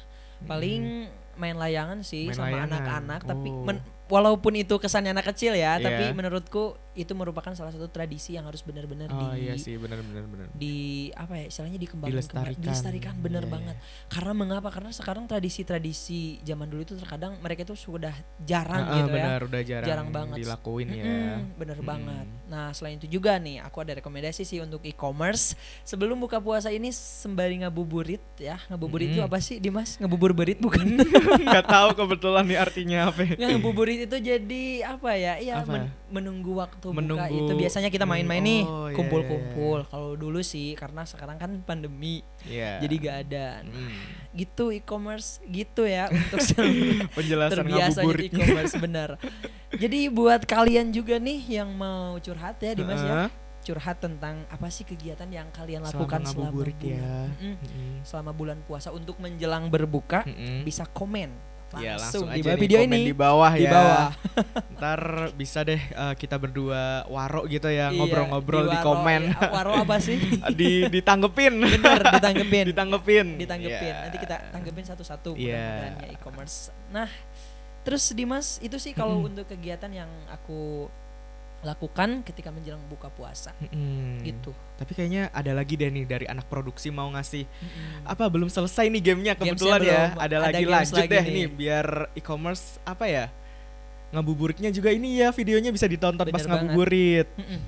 paling 0.48 1.10
main 1.38 1.57
layangan 1.57 2.03
sih 2.03 2.29
main 2.29 2.37
sama 2.37 2.57
anak-anak 2.66 3.20
oh. 3.24 3.29
tapi 3.31 3.48
men 3.55 3.79
walaupun 4.09 4.57
itu 4.57 4.75
kesannya 4.81 5.12
anak 5.12 5.31
kecil 5.33 5.53
ya, 5.55 5.77
yeah. 5.77 5.85
tapi 5.85 6.05
menurutku 6.16 6.77
itu 6.99 7.14
merupakan 7.14 7.55
salah 7.55 7.71
satu 7.71 7.87
tradisi 7.87 8.35
yang 8.35 8.51
harus 8.51 8.59
benar-benar 8.66 9.07
oh, 9.14 9.31
di 9.31 9.47
iya 9.47 9.55
sih, 9.55 9.79
benar 9.79 10.03
benar 10.03 10.27
benar. 10.27 10.47
Di 10.51 11.09
apa 11.14 11.38
ya 11.38 11.47
istilahnya 11.47 11.79
dikembangkan 11.79 12.11
dilestarikan, 12.18 12.64
dilestarikan 12.64 13.14
benar 13.23 13.44
yeah, 13.47 13.53
banget. 13.55 13.77
Yeah. 13.79 14.11
Karena 14.11 14.33
mengapa? 14.35 14.68
Karena 14.75 14.90
sekarang 14.90 15.25
tradisi-tradisi 15.31 16.42
zaman 16.42 16.66
dulu 16.66 16.83
itu 16.83 16.99
terkadang 16.99 17.38
mereka 17.38 17.62
itu 17.62 17.79
sudah 17.79 18.11
jarang 18.42 18.83
uh, 18.83 18.97
gitu 18.99 19.11
benar, 19.14 19.40
ya. 19.40 19.47
udah 19.47 19.62
jarang, 19.62 19.88
jarang 19.88 20.09
banget 20.11 20.37
dilakuin 20.42 20.87
mm 20.90 20.97
-hmm, 20.99 21.07
ya. 21.07 21.35
Bener 21.55 21.79
mm. 21.79 21.87
banget. 21.87 22.27
Nah, 22.51 22.66
selain 22.75 22.97
itu 22.99 23.07
juga 23.07 23.38
nih 23.38 23.62
aku 23.62 23.77
ada 23.85 23.92
rekomendasi 24.03 24.42
sih 24.42 24.59
untuk 24.59 24.83
e-commerce. 24.83 25.55
Sebelum 25.87 26.18
buka 26.18 26.42
puasa 26.42 26.73
ini 26.75 26.90
sembari 26.90 27.62
ngabuburit 27.62 28.25
ya. 28.42 28.59
Ngabuburit 28.73 29.12
mm. 29.12 29.14
itu 29.14 29.23
apa 29.23 29.38
sih 29.38 29.62
Dimas? 29.62 30.01
Ngabubur 30.03 30.35
berit 30.35 30.59
bukan? 30.59 30.99
Nggak 31.47 31.66
tahu 31.71 31.88
kebetulan 31.94 32.42
nih 32.42 32.59
artinya 32.59 32.99
apa. 33.12 33.38
Ngabuburit 33.38 33.97
itu 34.06 34.16
jadi 34.22 34.64
apa 34.87 35.11
ya? 35.18 35.34
Iya 35.42 35.66
men 35.66 35.90
menunggu 36.08 36.56
waktu 36.56 36.88
menunggu. 36.88 37.28
buka 37.28 37.34
itu 37.34 37.52
biasanya 37.58 37.90
kita 37.92 38.08
main-main 38.08 38.40
nih 38.40 38.62
oh, 38.64 38.88
iya, 38.88 38.96
kumpul-kumpul. 38.96 39.82
Yeah, 39.82 39.87
yeah. 39.87 39.92
Kalau 39.92 40.11
dulu 40.16 40.40
sih 40.40 40.72
karena 40.78 41.02
sekarang 41.04 41.37
kan 41.37 41.50
pandemi. 41.66 42.24
Yeah. 42.48 42.80
Jadi 42.80 42.94
gak 43.02 43.16
ada. 43.28 43.46
Nah, 43.66 43.76
mm. 43.76 44.32
gitu 44.38 44.72
e-commerce 44.72 45.42
gitu 45.44 45.84
ya 45.84 46.08
untuk 46.14 46.40
penjelasan 47.12 47.54
terbiasa 47.61 48.00
e-commerce 48.06 48.74
benar. 48.80 49.08
Jadi 49.74 50.08
buat 50.08 50.48
kalian 50.48 50.94
juga 50.94 51.20
nih 51.20 51.61
yang 51.61 51.68
mau 51.76 52.16
curhat 52.22 52.56
ya 52.64 52.72
Dimas 52.72 53.02
uh 53.02 53.04
-huh. 53.04 53.28
ya 53.28 53.46
curhat 53.68 54.00
tentang 54.00 54.48
apa 54.48 54.72
sih 54.72 54.88
kegiatan 54.88 55.28
yang 55.28 55.52
kalian 55.52 55.84
lakukan 55.84 56.24
selama, 56.24 56.48
selama 56.48 56.56
bulan 56.56 56.76
ya. 56.80 57.28
mm 57.28 57.56
-mm. 57.61 57.92
selama 58.00 58.32
bulan 58.32 58.58
puasa 58.64 58.88
untuk 58.96 59.20
menjelang 59.20 59.68
berbuka 59.68 60.24
mm 60.24 60.32
-mm. 60.32 60.58
bisa 60.64 60.88
komen 60.88 61.28
langsung, 61.68 61.85
ya, 61.85 61.94
langsung 62.00 62.26
di 62.33 62.40
bawah 62.40 62.59
video 62.59 62.78
ini 62.81 62.98
di 63.04 63.14
bawah 63.14 63.52
di 63.52 63.66
ya. 63.68 63.72
bawah. 63.76 64.07
Ntar 64.78 65.00
bisa 65.37 65.59
deh 65.68 65.81
uh, 65.92 66.14
kita 66.16 66.40
berdua 66.40 67.04
waro 67.12 67.44
gitu 67.44 67.68
ya 67.68 67.92
iya, 67.92 67.98
ngobrol-ngobrol 67.98 68.64
iya, 68.66 68.72
di, 68.72 68.76
di 68.76 68.78
komen. 68.81 69.22
Ya. 69.37 69.48
Waro 69.52 69.72
apa 69.76 69.96
sih? 70.07 70.16
di 70.57 70.88
ditanggepin. 70.88 71.54
Bener, 71.61 72.00
ditanggepin. 72.09 72.64
ditanggepin. 72.72 73.26
Ditanggepin. 73.37 73.92
Yeah. 73.92 74.04
Nanti 74.09 74.18
kita 74.18 74.37
tanggepin 74.48 74.85
satu-satu 74.88 75.31
yeah. 75.37 75.92
ya 76.00 76.16
e-commerce. 76.16 76.72
Nah, 76.88 77.09
terus 77.85 78.09
Dimas 78.16 78.57
itu 78.64 78.81
sih 78.81 78.96
kalau 78.96 79.20
hmm. 79.20 79.28
untuk 79.28 79.44
kegiatan 79.52 79.92
yang 79.92 80.11
aku 80.33 80.88
lakukan 81.59 82.23
ketika 82.23 82.55
menjelang 82.55 82.79
buka 82.87 83.11
puasa 83.11 83.51
hmm. 83.59 84.23
gitu. 84.23 84.55
Tapi 84.79 84.94
kayaknya 84.94 85.27
ada 85.35 85.51
lagi 85.59 85.75
deh 85.75 85.90
nih 85.90 86.07
dari 86.07 86.27
anak 86.31 86.47
produksi 86.47 86.94
mau 86.94 87.11
ngasih 87.11 87.42
hmm. 87.42 88.07
apa 88.07 88.25
belum 88.31 88.47
selesai 88.47 88.87
nih 88.87 89.03
gamenya 89.03 89.35
kebetulan 89.35 89.83
ya 89.83 90.14
ada, 90.14 90.23
ada 90.23 90.37
lagi 90.38 90.64
lanjut 90.64 90.94
lagi 91.03 91.11
deh 91.11 91.25
nih. 91.27 91.35
nih 91.35 91.47
biar 91.51 91.87
e-commerce 92.14 92.79
apa 92.87 93.11
ya 93.11 93.27
ngabuburitnya 94.14 94.71
juga 94.71 94.94
ini 94.94 95.21
ya 95.21 95.35
videonya 95.35 95.75
bisa 95.75 95.90
ditonton 95.90 96.25
Bener 96.25 96.35
pas 96.38 96.44
banget. 96.47 96.55
ngabuburit. 96.62 97.29
Hmm. 97.35 97.61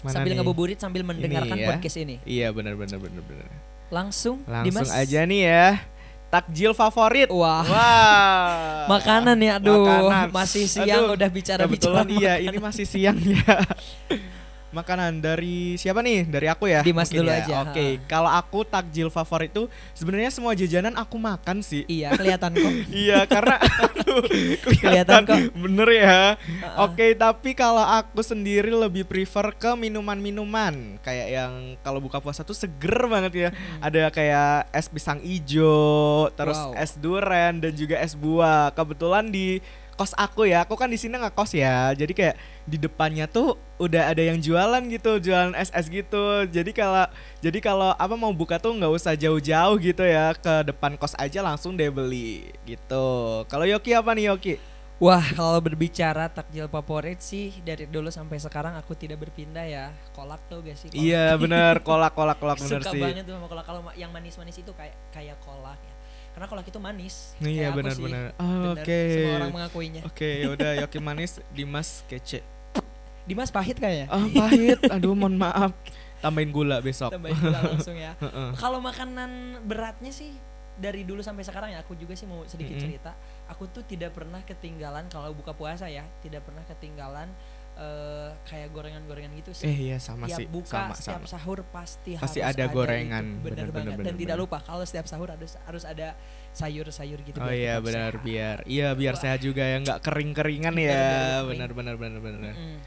sambil 0.00 0.32
nih? 0.32 0.38
ngabuburit 0.40 0.78
sambil 0.80 1.02
mendengarkan 1.04 1.56
ini 1.58 1.66
ya. 1.66 1.68
podcast 1.74 1.96
ini. 1.98 2.16
Iya 2.22 2.48
benar 2.54 2.78
benar 2.78 2.98
benar 3.02 3.22
benar. 3.26 3.48
Langsung 3.90 4.46
langsung 4.46 4.86
Dimas. 4.86 4.94
aja 4.94 5.20
nih 5.26 5.40
ya 5.50 5.66
takjil 6.30 6.72
favorit. 6.72 7.28
Wah. 7.28 7.66
Wah. 7.66 8.86
Makanan 8.86 9.36
ya, 9.42 9.58
aduh. 9.58 9.82
Makanan. 9.84 10.26
Masih 10.30 10.64
siang 10.70 11.10
aduh, 11.10 11.18
udah 11.18 11.28
bicara-bicara. 11.28 11.68
Kebetulan 11.68 12.06
iya, 12.16 12.34
ini 12.38 12.58
masih 12.62 12.86
siang 12.86 13.18
ya. 13.18 13.66
Makanan 14.70 15.18
dari 15.18 15.74
siapa 15.74 15.98
nih? 15.98 16.30
Dari 16.30 16.46
aku 16.46 16.70
ya. 16.70 16.80
Dimas 16.80 17.10
mungkin 17.10 17.26
dulu 17.26 17.30
ya. 17.30 17.42
aja, 17.42 17.54
Oke, 17.66 17.86
ha. 17.98 18.02
kalau 18.06 18.30
aku 18.30 18.62
takjil 18.62 19.10
favorit 19.10 19.50
itu 19.50 19.66
sebenarnya 19.92 20.30
semua 20.30 20.54
jajanan 20.54 20.94
aku 20.94 21.18
makan 21.18 21.58
sih. 21.58 21.82
Iya, 21.84 22.14
kelihatan 22.14 22.54
kok. 22.54 22.72
iya, 23.02 23.26
karena 23.26 23.58
aduh, 23.82 24.22
Kelihatan 24.78 25.26
kok. 25.26 25.38
Bener 25.58 25.88
ya. 25.90 26.38
Ha-ha. 26.38 26.86
Oke, 26.86 27.18
tapi 27.18 27.50
kalau 27.52 27.82
aku 27.82 28.22
sendiri 28.22 28.70
lebih 28.70 29.02
prefer 29.04 29.50
ke 29.52 29.74
minuman-minuman 29.74 31.02
kayak 31.02 31.28
yang 31.28 31.52
kalau 31.82 31.98
buka 31.98 32.22
puasa 32.22 32.46
tuh 32.46 32.54
seger 32.54 33.10
banget 33.10 33.32
ya. 33.34 33.48
Ada 33.82 34.06
kayak 34.08 34.70
es 34.70 34.86
pisang 34.86 35.18
ijo, 35.20 36.30
terus 36.34 36.58
Wow. 36.60 36.76
es 36.76 36.92
duren 36.94 37.58
dan 37.58 37.72
juga 37.72 37.98
es 37.98 38.14
buah. 38.14 38.70
Kebetulan 38.70 39.28
di 39.28 39.58
kos 40.00 40.16
aku 40.16 40.48
ya, 40.48 40.64
aku 40.64 40.80
kan 40.80 40.88
di 40.88 40.96
sini 40.96 41.20
nggak 41.20 41.36
kos 41.36 41.52
ya. 41.52 41.92
Jadi 41.92 42.16
kayak 42.16 42.40
di 42.64 42.80
depannya 42.80 43.28
tuh 43.28 43.60
udah 43.76 44.08
ada 44.08 44.24
yang 44.24 44.40
jualan 44.40 44.80
gitu, 44.88 45.20
jualan 45.20 45.52
es-es 45.60 45.92
gitu. 45.92 46.48
Jadi 46.48 46.72
kalau 46.72 47.04
jadi 47.44 47.58
kalau 47.60 47.92
apa 47.92 48.16
mau 48.16 48.32
buka 48.32 48.56
tuh 48.56 48.72
nggak 48.72 48.92
usah 48.96 49.12
jauh-jauh 49.12 49.76
gitu 49.76 50.00
ya, 50.08 50.32
ke 50.32 50.64
depan 50.64 50.96
kos 50.96 51.12
aja 51.20 51.44
langsung 51.44 51.76
deh 51.76 51.92
beli 51.92 52.48
gitu. 52.64 53.44
Kalau 53.44 53.68
Yoki 53.68 53.92
apa 53.92 54.16
nih 54.16 54.32
Yoki? 54.32 54.54
Wah, 55.00 55.24
kalau 55.32 55.64
berbicara 55.64 56.28
takjil 56.28 56.68
favorit 56.68 57.24
sih 57.24 57.56
dari 57.64 57.88
dulu 57.88 58.12
sampai 58.12 58.36
sekarang 58.36 58.76
aku 58.76 58.92
tidak 58.92 59.24
berpindah 59.24 59.64
ya. 59.64 59.88
Kolak 60.12 60.44
tuh 60.48 60.60
gak 60.60 60.76
sih? 60.76 60.92
Kolak. 60.92 61.00
Iya 61.00 61.26
bener 61.40 61.74
kolak 61.80 62.12
kolak 62.12 62.36
kolak 62.36 62.56
bener 62.60 62.80
Suka 62.84 62.92
sih. 62.92 63.00
banget 63.00 63.24
tuh 63.24 63.32
sama 63.36 63.48
kolak. 63.48 63.64
Kalau 63.64 63.80
yang 63.96 64.12
manis-manis 64.12 64.60
itu 64.60 64.72
kayak 64.76 64.92
kayak 65.08 65.40
kolak 65.40 65.80
ya. 65.80 65.92
Karena 66.40 66.56
kolak 66.56 66.72
itu 66.72 66.80
manis. 66.80 67.36
Iya 67.36 67.44
Kayak 67.44 67.68
aku 67.68 67.76
benar 67.76 67.92
sih. 67.92 68.04
benar. 68.08 68.24
Bener, 68.32 68.72
Oke. 68.72 69.00
Semua 69.12 69.36
orang 69.36 69.52
mengakuinya. 69.52 70.02
Oke 70.08 70.28
ya 70.40 70.48
udah 70.48 70.70
Yoki 70.80 70.96
manis, 70.96 71.32
Dimas 71.52 72.00
kece. 72.08 72.40
Dimas 73.28 73.52
pahit 73.52 73.76
kayaknya. 73.76 74.08
Ah 74.08 74.24
pahit, 74.24 74.80
aduh 74.88 75.12
mohon 75.12 75.36
maaf. 75.36 75.76
Tambahin 76.24 76.48
gula 76.48 76.80
besok. 76.80 77.12
Tambahin 77.12 77.36
gula 77.36 77.60
langsung 77.60 77.92
ya. 77.92 78.16
Kalau 78.64 78.80
makanan 78.80 79.60
beratnya 79.68 80.16
sih 80.16 80.32
dari 80.80 81.04
dulu 81.04 81.20
sampai 81.20 81.44
sekarang 81.44 81.76
ya 81.76 81.84
aku 81.84 81.92
juga 81.92 82.16
sih 82.16 82.24
mau 82.24 82.40
sedikit 82.48 82.80
Mm-mm. 82.80 82.84
cerita. 82.88 83.12
Aku 83.52 83.68
tuh 83.68 83.84
tidak 83.84 84.16
pernah 84.16 84.40
ketinggalan 84.40 85.12
kalau 85.12 85.36
buka 85.36 85.52
puasa 85.52 85.92
ya, 85.92 86.08
tidak 86.24 86.40
pernah 86.48 86.64
ketinggalan 86.64 87.28
eh, 87.80 88.28
kayak 88.44 88.68
gorengan-gorengan 88.70 89.32
gitu 89.34 89.50
sih. 89.50 89.64
eh 89.64 89.76
iya 89.86 89.96
sama 89.96 90.28
Tiap 90.28 90.36
sih. 90.36 90.46
buka, 90.46 90.68
sama 90.68 90.94
setiap 90.94 91.22
sama. 91.22 91.32
sahur 91.32 91.58
pasti, 91.66 92.12
Pasti 92.14 92.38
harus 92.38 92.52
ada 92.52 92.64
gorengan. 92.68 93.24
itu. 93.24 93.40
Bener, 93.40 93.40
Bener, 93.40 93.64
bener, 93.64 93.72
banget. 93.72 93.92
bener, 93.96 94.06
Dan 94.06 94.16
tidak 94.16 94.36
bener. 94.36 94.44
lupa 94.44 94.58
kalau 94.60 94.84
setiap 94.84 95.06
sahur 95.06 95.28
harus 95.28 95.52
harus 95.58 95.84
ada 95.84 96.08
sayur-sayur 96.50 97.18
gitu. 97.22 97.38
Oh 97.38 97.48
iya 97.48 97.80
benar 97.80 98.20
biar 98.20 98.66
iya 98.66 98.92
biar 98.92 99.16
Wah. 99.16 99.22
sehat 99.22 99.40
juga 99.40 99.62
ya 99.62 99.80
nggak 99.80 99.98
kering-keringan 100.00 100.74
ya. 100.76 101.40
Benar 101.42 101.70
benar 101.72 101.96
benar 101.96 102.18
benar. 102.20 102.52
Mm. 102.52 102.78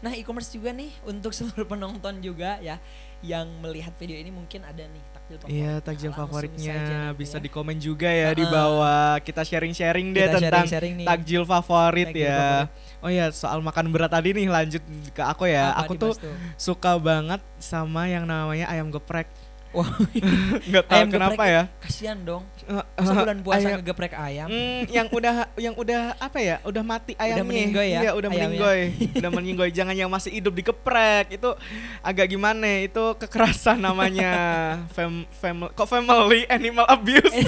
Nah 0.00 0.16
e-commerce 0.16 0.48
juga 0.50 0.72
nih 0.72 0.90
untuk 1.04 1.32
seluruh 1.36 1.68
penonton 1.68 2.20
juga 2.20 2.56
ya 2.60 2.80
yang 3.20 3.44
melihat 3.60 3.92
video 4.00 4.16
ini 4.16 4.32
mungkin 4.32 4.64
ada 4.64 4.80
nih 4.80 5.02
takjil 5.12 5.36
favorit. 5.36 5.52
Iya 5.52 5.72
takjil 5.84 6.12
favoritnya 6.16 6.72
saja 6.72 6.80
nanti 7.12 7.20
bisa 7.20 7.36
ya. 7.36 7.44
di 7.44 7.50
komen 7.52 7.76
juga 7.76 8.08
ya 8.08 8.32
di 8.32 8.40
Heeh. 8.40 8.48
bawah. 8.48 9.20
Kita 9.20 9.44
sharing-sharing 9.44 10.16
deh 10.16 10.24
Kita 10.24 10.38
tentang 10.40 10.66
nih. 10.96 11.04
takjil 11.04 11.42
favorit 11.44 12.08
Takjil 12.16 12.24
ya. 12.24 12.40
favorit. 12.64 12.68
Oh 13.04 13.10
ya 13.12 13.26
soal 13.28 13.60
makan 13.60 13.92
berat 13.92 14.08
tadi 14.08 14.32
nih 14.32 14.48
lanjut 14.48 14.80
ke 15.12 15.20
aku 15.20 15.44
ya. 15.52 15.76
Apa, 15.76 15.84
aku 15.84 15.92
Dimas 16.00 16.16
tuh 16.16 16.32
suka 16.56 16.96
banget 16.96 17.44
sama 17.60 18.08
yang 18.08 18.24
namanya 18.24 18.72
ayam 18.72 18.88
geprek. 18.88 19.28
Wah, 19.70 19.86
Nggak 20.68 20.84
tahu 20.84 20.98
Ayam 20.98 21.08
kenapa 21.08 21.32
geprek 21.36 21.46
ya. 21.48 21.62
kasihan 21.78 22.18
dong. 22.18 22.42
Eh, 22.64 22.74
Masa 22.74 23.06
eh, 23.06 23.16
bulan 23.16 23.38
puasa 23.38 23.58
ayam- 23.62 23.78
ngegeprek 23.78 24.12
ayam. 24.12 24.48
Hmm, 24.50 24.80
yang 24.88 25.06
udah 25.08 25.34
yang 25.56 25.74
udah 25.74 26.00
apa 26.18 26.38
ya? 26.38 26.56
Udah 26.62 26.82
mati 26.82 27.14
ayamnya. 27.14 27.46
meninggoy 27.46 27.86
ya 27.88 28.00
Iya, 28.00 28.10
udah 28.12 28.28
ayamnya. 28.28 28.46
meninggoy. 28.50 28.80
udah 29.20 29.30
meninggoy. 29.30 29.70
Jangan 29.70 29.94
yang 29.94 30.10
masih 30.10 30.30
hidup 30.32 30.52
digeprek. 30.52 31.30
Itu 31.32 31.54
agak 32.00 32.26
gimana? 32.28 32.82
Itu 32.82 33.14
kekerasan 33.16 33.78
namanya. 33.78 34.32
Fam, 34.94 35.22
family 35.32 35.70
kok 35.70 35.86
family 35.86 36.42
animal 36.48 36.86
abuse. 36.86 37.38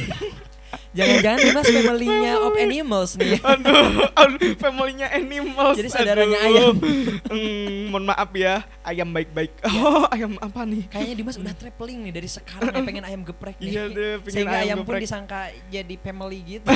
Jangan-jangan 0.92 1.38
Dimas 1.40 1.68
family-nya 1.76 2.32
of 2.44 2.54
animals 2.60 3.10
nih. 3.16 3.40
aduh, 3.52 4.12
aduh, 4.12 4.52
family-nya 4.60 5.08
animals. 5.08 5.76
Jadi 5.80 5.88
saudaranya 5.88 6.38
aduh. 6.38 6.48
ayam. 6.52 6.76
Hmm, 7.32 7.88
mohon 7.88 8.04
maaf 8.12 8.28
ya, 8.36 8.60
ayam 8.84 9.08
baik-baik. 9.08 9.56
Oh, 9.64 10.04
ayam 10.12 10.36
apa 10.36 10.68
nih? 10.68 10.84
Kayaknya 10.92 11.14
Dimas 11.16 11.40
udah 11.40 11.54
traveling 11.56 12.04
nih 12.04 12.12
dari 12.12 12.28
sekarang 12.28 12.76
ya 12.76 12.82
pengen 12.84 13.04
ayam 13.08 13.20
geprek 13.24 13.56
nih. 13.56 13.72
Iya 13.72 13.82
deh, 13.88 14.12
pengen 14.20 14.34
Sehingga 14.36 14.58
ayam 14.60 14.84
ayam, 14.84 14.84
pun 14.84 14.94
disangka 15.00 15.48
jadi 15.72 15.94
family 15.96 16.38
gitu. 16.44 16.68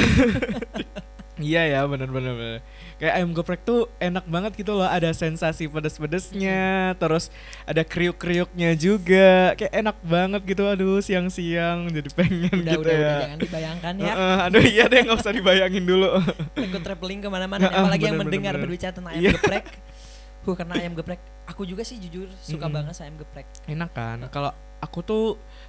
Iya 1.37 1.63
ya 1.69 1.81
bener 1.85 2.09
bener 2.09 2.33
bener. 2.33 2.61
Kayak 2.97 3.13
ayam 3.13 3.31
geprek 3.37 3.61
tuh 3.61 3.93
enak 4.01 4.25
banget 4.25 4.57
gitu 4.57 4.73
loh 4.73 4.89
Ada 4.89 5.13
sensasi 5.13 5.69
pedes-pedesnya 5.69 6.97
Terus 6.97 7.29
ada 7.69 7.85
kriuk-kriuknya 7.85 8.73
juga 8.73 9.53
Kayak 9.53 9.73
enak 9.85 9.97
banget 10.01 10.41
gitu 10.49 10.65
Aduh 10.65 11.05
siang-siang 11.05 11.93
jadi 11.93 12.09
pengen 12.17 12.57
udah, 12.57 12.73
gitu 12.73 12.81
udah, 12.81 12.97
ya 12.97 13.01
udah 13.05 13.21
jangan 13.21 13.39
dibayangkan 13.45 13.95
ya. 14.01 14.13
Heeh, 14.17 14.37
Aduh 14.49 14.65
iya 14.65 14.85
deh 14.89 15.01
nggak 15.05 15.19
usah 15.21 15.33
dibayangin 15.37 15.85
dulu 15.85 16.09
Ikut 16.57 16.81
traveling 16.81 17.21
ke 17.21 17.29
mana-mana. 17.29 17.69
Apalagi 17.69 18.09
yang 18.09 18.17
bener, 18.17 18.29
mendengar 18.33 18.55
bener, 18.57 18.65
berbicara 18.65 18.93
tentang 18.97 19.13
ayam 19.13 19.23
Iya. 19.29 19.33
geprek. 19.37 19.67
Huh, 20.47 20.55
karena 20.55 20.75
ayam 20.79 20.93
geprek. 20.97 21.21
Aku 21.47 21.63
juga 21.63 21.83
sih 21.83 21.97
jujur 21.97 22.27
suka 22.39 22.67
Mm-mm. 22.67 22.75
banget 22.75 22.93
sama 22.95 23.07
ayam 23.07 23.17
geprek. 23.19 23.47
Enak 23.65 23.91
kan 23.91 24.19
Kalau 24.29 24.51
aku 24.77 25.01
tuh 25.01 25.25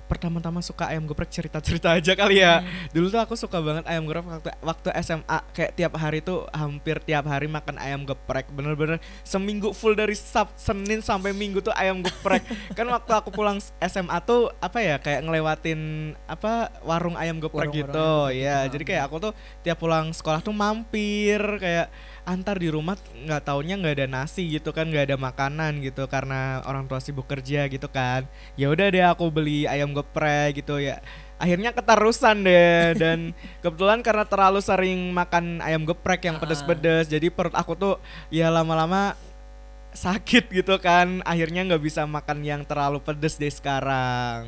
pertama-tama 0.05 0.59
suka 0.59 0.87
ayam 0.87 1.03
geprek 1.03 1.31
cerita-cerita 1.31 1.95
aja 1.95 2.11
kali 2.11 2.39
ya 2.39 2.59
Hmm. 2.59 2.91
Dulu 2.91 3.07
tuh 3.07 3.21
aku 3.23 3.35
suka 3.35 3.59
banget 3.59 3.87
ayam 3.87 4.03
geprek 4.03 4.27
waktu, 4.27 4.49
waktu 4.59 4.87
SMA 4.99 5.39
Kayak 5.53 5.71
tiap 5.75 5.93
hari 5.95 6.19
tuh 6.19 6.43
hampir 6.51 6.99
tiap 7.01 7.23
hari 7.23 7.47
makan 7.47 7.79
ayam 7.79 8.03
geprek 8.03 8.51
Bener-bener 8.51 8.99
seminggu 9.23 9.71
full 9.71 9.95
dari 9.95 10.11
Sab 10.11 10.51
Senin 10.55 10.99
sampai 10.99 11.31
Minggu 11.31 11.63
tuh 11.63 11.71
ayam 11.71 12.03
geprek 12.03 12.43
Kan 12.77 12.87
waktu 12.87 13.11
aku 13.15 13.31
pulang 13.31 13.59
SMA 13.79 14.17
tuh 14.23 14.51
apa 14.59 14.79
ya 14.79 14.95
kayak 14.99 15.23
ngelewatin 15.23 15.79
apa 16.27 16.67
warung 16.83 17.15
ayam 17.15 17.39
geprek 17.39 17.69
Warung-warung 17.69 17.95
gitu 17.95 18.09
ayam 18.27 18.27
geprek 18.27 18.43
Ya 18.43 18.57
gitu, 18.59 18.71
jadi 18.75 18.83
kayak 18.83 19.03
aku 19.07 19.15
tuh 19.23 19.33
tiap 19.63 19.77
pulang 19.79 20.11
sekolah 20.11 20.43
tuh 20.43 20.51
mampir 20.51 21.39
Kayak 21.63 21.87
antar 22.27 22.59
di 22.59 22.67
rumah 22.67 22.99
nggak 23.23 23.47
taunya 23.47 23.79
nggak 23.79 23.95
ada 24.03 24.07
nasi 24.11 24.51
gitu 24.51 24.75
kan 24.75 24.91
nggak 24.91 25.07
ada 25.07 25.17
makanan 25.17 25.79
gitu 25.79 26.03
karena 26.11 26.59
orang 26.67 26.83
tua 26.83 26.99
sibuk 26.99 27.23
kerja 27.23 27.71
gitu 27.71 27.87
kan. 27.87 28.27
Ya 28.59 28.67
udah 28.67 28.91
deh 28.91 29.07
aku 29.07 29.31
beli 29.31 29.63
ayam 29.63 29.95
geprek 29.95 30.59
gitu 30.59 30.83
ya. 30.83 30.99
Akhirnya 31.39 31.71
ketarusan 31.71 32.43
deh. 32.43 32.99
Dan 32.99 33.31
kebetulan 33.63 34.03
karena 34.03 34.27
terlalu 34.27 34.59
sering 34.59 35.15
makan 35.15 35.63
ayam 35.63 35.87
geprek 35.87 36.27
yang 36.27 36.35
pedes-pedes 36.35 37.07
jadi 37.07 37.31
perut 37.31 37.55
aku 37.55 37.79
tuh 37.79 37.95
ya 38.27 38.51
lama-lama 38.51 39.15
sakit 39.97 40.53
gitu 40.53 40.77
kan 40.77 41.25
akhirnya 41.25 41.65
nggak 41.65 41.81
bisa 41.81 42.05
makan 42.05 42.39
yang 42.41 42.61
terlalu 42.61 43.01
pedes 43.01 43.35
deh 43.35 43.49
sekarang 43.49 44.45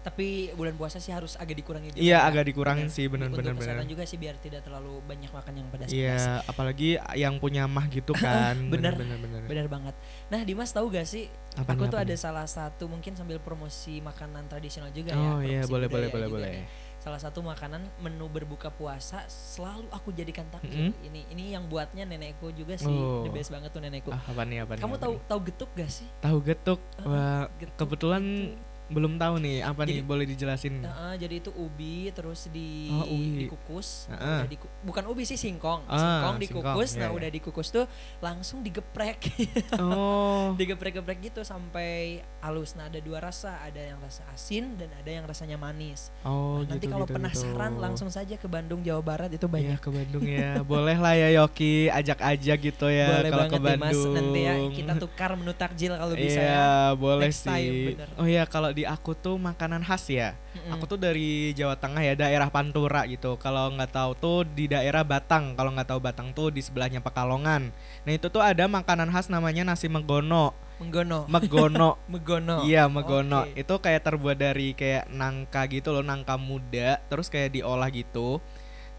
Tapi 0.00 0.48
bulan 0.52 0.72
puasa 0.74 0.96
sih 0.96 1.08
harus 1.10 1.36
agak 1.36 1.56
dikurangi 1.56 1.92
juga. 1.92 2.00
iya 2.00 2.18
ya. 2.18 2.28
agak 2.28 2.44
dikurangin 2.46 2.88
Bener. 2.88 2.96
sih 2.96 3.04
Untuk 3.04 3.28
kesehatan 3.54 3.56
bener 3.80 3.84
juga 3.86 4.04
sih 4.04 4.16
biar 4.16 4.36
tidak 4.36 4.60
terlalu 4.62 5.00
banyak 5.02 5.28
makan 5.28 5.52
yang 5.56 5.68
pedas-pedas. 5.68 5.92
iya 5.94 6.40
apalagi 6.44 6.88
yang 7.14 7.36
punya 7.36 7.64
mah 7.64 7.84
gitu 7.86 8.12
kan 8.18 8.56
Bener. 8.66 8.92
bener 8.92 9.16
bener 9.18 9.40
Benar 9.42 9.66
banget. 9.66 9.94
Nah, 10.28 10.40
Dimas 10.40 10.70
tahu 10.70 10.88
gak 10.88 11.04
sih? 11.04 11.26
Apa 11.52 11.74
aku 11.74 11.84
nih, 11.84 11.90
tuh 11.90 11.98
ada 11.98 12.14
nih? 12.14 12.20
salah 12.20 12.46
satu 12.46 12.84
mungkin 12.86 13.12
sambil 13.12 13.40
promosi 13.40 13.98
makanan 13.98 14.46
tradisional 14.46 14.88
juga 14.90 15.10
ya. 15.10 15.18
oh 15.18 15.40
iya 15.40 15.60
promosi 15.60 15.72
boleh 15.72 15.88
boleh 15.88 16.08
boleh 16.08 16.28
boleh 16.30 16.50
nih. 16.54 16.64
Salah 17.00 17.16
satu 17.16 17.40
makanan 17.40 17.80
menu 17.98 18.28
berbuka 18.28 18.68
puasa 18.68 19.24
selalu 19.26 19.88
aku 19.88 20.12
jadikan 20.12 20.44
takjil. 20.48 20.92
Mm-mm. 20.92 21.08
Ini 21.08 21.20
ini 21.32 21.44
yang 21.50 21.64
buatnya 21.64 22.04
nenekku 22.04 22.52
juga 22.52 22.76
sih. 22.76 22.92
Oh. 22.92 23.24
The 23.24 23.32
best 23.32 23.48
banget 23.48 23.72
tuh 23.72 23.80
nenekku. 23.80 24.12
ah, 24.12 24.20
apa 24.20 24.44
nih 24.44 24.62
apa 24.62 24.76
nih 24.76 24.82
Kamu 24.84 24.94
tahu 25.00 25.14
tahu 25.24 25.40
getuk 25.48 25.70
gak 25.72 25.88
sih? 25.88 26.04
tahu 26.20 26.38
getuk 26.40 26.80
wah 27.00 27.48
getuk 27.56 27.74
kebetulan 27.74 28.22
itu. 28.52 28.69
Belum 28.90 29.16
tahu 29.16 29.38
nih 29.38 29.62
apa 29.62 29.80
nih 29.82 29.96
Jadi- 29.96 30.04
boleh 30.04 30.24
dijelasin 30.26 30.74
Heeh, 30.80 31.14
jadi 31.16 31.34
itu 31.38 31.50
ubi 31.52 32.10
terus 32.10 32.46
di 32.46 32.90
Oh, 32.90 33.06
ubi. 33.06 33.46
dikukus. 33.46 34.06
Nah, 34.06 34.16
Heeh. 34.16 34.36
udah 34.36 34.48
diku- 34.50 34.72
bukan 34.82 35.04
ubi 35.06 35.22
sih 35.22 35.36
singkong. 35.36 35.86
Ah, 35.86 35.94
singkong 35.94 36.36
singkong, 36.36 36.64
dikukus. 36.66 36.90
iya, 36.90 36.98
nah, 36.98 37.06
iya. 37.06 37.16
udah 37.16 37.30
dikukus 37.30 37.68
tuh 37.70 37.84
langsung 38.18 38.60
digeprek. 38.60 39.18
oh 39.78 40.52
digeprek-geprek 40.52 41.18
gitu 41.24 41.40
sampai 41.40 42.18
halus. 42.40 42.74
Nah, 42.74 42.86
ada 42.86 42.98
dua 42.98 43.20
rasa, 43.20 43.60
ada 43.60 43.78
yang 43.78 43.98
rasa 43.98 44.26
asin 44.28 44.74
dan 44.74 44.90
ada 44.92 45.06
yang 45.08 45.24
rasanya 45.24 45.54
manis. 45.54 46.10
oh 46.22 46.60
Nah, 46.60 46.74
nanti 46.74 46.84
gitu, 46.84 46.92
kalau 46.92 47.06
gitu, 47.06 47.14
penasaran 47.14 47.72
gitu. 47.72 47.80
langsung 47.80 48.08
saja 48.08 48.34
ke 48.34 48.46
Bandung, 48.46 48.80
Jawa 48.80 49.00
Barat 49.00 49.30
itu 49.30 49.42
Iya 49.42 49.54
banyak. 49.70 49.78
ke 49.78 49.88
Bandung 49.88 50.24
ya 50.24 50.50
boleh 50.66 50.96
lah 50.96 51.14
ya 51.14 51.28
Yoki 51.36 51.88
ajak-ajak 51.88 52.58
gitu 52.60 52.86
ya 52.86 53.08
Boleh 53.16 53.30
kalau 53.30 53.44
ke 53.46 53.56
deh 53.56 53.76
Mas, 53.76 53.94
Bandung 53.94 54.12
nanti 54.12 54.40
ya 54.40 54.54
kita 54.72 54.92
tukar 54.98 55.30
menu 55.32 55.52
takjil 55.52 55.92
kalau 55.92 56.14
bisa 56.18 56.40
iya 56.40 56.50
ya. 56.50 56.68
boleh 56.92 57.28
Next 57.28 57.40
sih 57.40 57.48
time, 57.48 57.74
bener. 57.94 58.08
oh 58.16 58.26
iya 58.26 58.42
kalau 58.44 58.70
di 58.70 58.79
aku 58.84 59.16
tuh 59.16 59.36
makanan 59.40 59.82
khas 59.84 60.06
ya 60.10 60.36
Mm-mm. 60.50 60.74
Aku 60.74 60.84
tuh 60.90 60.98
dari 60.98 61.54
Jawa 61.54 61.78
Tengah 61.78 62.02
ya, 62.02 62.18
daerah 62.18 62.50
Pantura 62.50 63.06
gitu. 63.06 63.38
Kalau 63.38 63.70
nggak 63.70 63.94
tahu 63.94 64.10
tuh 64.18 64.38
di 64.42 64.66
daerah 64.66 65.06
Batang. 65.06 65.54
Kalau 65.54 65.70
nggak 65.70 65.94
tahu 65.94 66.00
Batang 66.02 66.34
tuh 66.34 66.50
di 66.50 66.58
sebelahnya 66.58 66.98
Pekalongan. 66.98 67.70
Nah 68.02 68.12
itu 68.12 68.26
tuh 68.26 68.42
ada 68.42 68.66
makanan 68.66 69.14
khas 69.14 69.30
namanya 69.30 69.62
nasi 69.62 69.86
megono. 69.86 70.50
Menggono. 70.82 71.28
Megono. 71.30 71.90
Megono. 72.10 72.56
Iya 72.68 72.90
megono. 72.90 73.46
Oke. 73.46 73.62
Itu 73.62 73.78
kayak 73.78 74.02
terbuat 74.02 74.42
dari 74.42 74.74
kayak 74.74 75.12
nangka 75.12 75.70
gitu 75.70 75.94
loh, 75.94 76.02
nangka 76.02 76.34
muda. 76.34 76.98
Terus 77.06 77.30
kayak 77.30 77.54
diolah 77.54 77.92
gitu. 77.94 78.42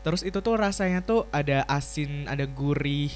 Terus 0.01 0.23
itu 0.23 0.39
tuh 0.39 0.55
rasanya 0.55 1.03
tuh 1.03 1.27
ada 1.35 1.67
asin, 1.67 2.31
ada 2.31 2.47
gurih. 2.47 3.11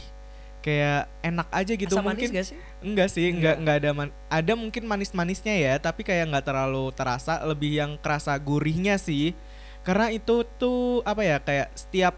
Kayak 0.66 1.06
enak 1.22 1.46
aja 1.54 1.74
gitu 1.78 1.94
Asam 1.94 2.10
manis 2.10 2.26
mungkin 2.26 2.30
gak 2.34 2.46
sih? 2.50 2.58
enggak 2.82 3.10
sih 3.14 3.26
Enggak. 3.30 3.38
enggak 3.38 3.56
enggak 3.62 3.76
ada 3.78 3.90
man, 3.94 4.10
ada 4.34 4.54
mungkin 4.58 4.84
manis-manisnya 4.90 5.54
ya 5.62 5.74
tapi 5.78 6.02
kayak 6.02 6.34
nggak 6.34 6.46
terlalu 6.50 6.90
terasa 6.98 7.38
lebih 7.46 7.78
yang 7.78 7.92
kerasa 8.02 8.34
gurihnya 8.42 8.98
sih 8.98 9.38
karena 9.86 10.10
itu 10.10 10.42
tuh 10.58 11.06
apa 11.06 11.22
ya 11.22 11.38
kayak 11.38 11.70
setiap 11.78 12.18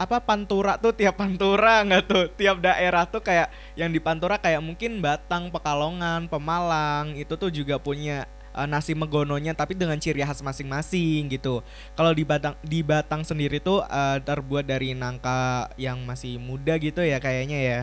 apa 0.00 0.18
pantura 0.24 0.80
tuh 0.80 0.96
tiap 0.96 1.20
pantura 1.20 1.78
nggak 1.86 2.02
tuh 2.08 2.24
tiap 2.32 2.64
daerah 2.64 3.04
tuh 3.04 3.20
kayak 3.20 3.52
yang 3.76 3.92
di 3.92 4.00
pantura 4.00 4.40
kayak 4.40 4.64
mungkin 4.64 5.04
Batang 5.04 5.52
Pekalongan 5.52 6.32
Pemalang 6.32 7.12
itu 7.14 7.36
tuh 7.36 7.52
juga 7.52 7.76
punya 7.76 8.24
eh, 8.56 8.68
nasi 8.68 8.92
megononya 8.96 9.52
tapi 9.56 9.76
dengan 9.76 9.98
ciri 10.00 10.22
khas 10.24 10.40
masing-masing 10.44 11.32
gitu. 11.32 11.60
Kalau 11.96 12.12
di 12.12 12.24
Batang 12.24 12.56
di 12.64 12.80
Batang 12.84 13.22
sendiri 13.24 13.58
tuh 13.60 13.84
eh, 13.84 14.18
terbuat 14.22 14.64
dari 14.68 14.92
nangka 14.96 15.72
yang 15.80 16.00
masih 16.04 16.36
muda 16.40 16.76
gitu 16.80 17.00
ya 17.02 17.18
kayaknya 17.18 17.58
ya. 17.60 17.80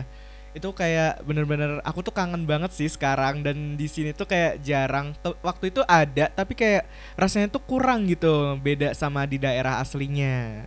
Itu 0.50 0.74
kayak 0.74 1.22
bener-bener 1.22 1.78
aku 1.86 2.02
tuh 2.02 2.10
kangen 2.10 2.42
banget 2.42 2.74
sih 2.74 2.90
sekarang 2.90 3.46
dan 3.46 3.78
di 3.78 3.86
sini 3.86 4.10
tuh 4.10 4.26
kayak 4.26 4.58
jarang. 4.66 5.14
Waktu 5.46 5.70
itu 5.70 5.86
ada 5.86 6.26
tapi 6.32 6.58
kayak 6.58 6.90
rasanya 7.14 7.48
tuh 7.54 7.62
kurang 7.62 8.10
gitu 8.10 8.58
beda 8.58 8.92
sama 8.98 9.26
di 9.30 9.38
daerah 9.38 9.78
aslinya 9.78 10.66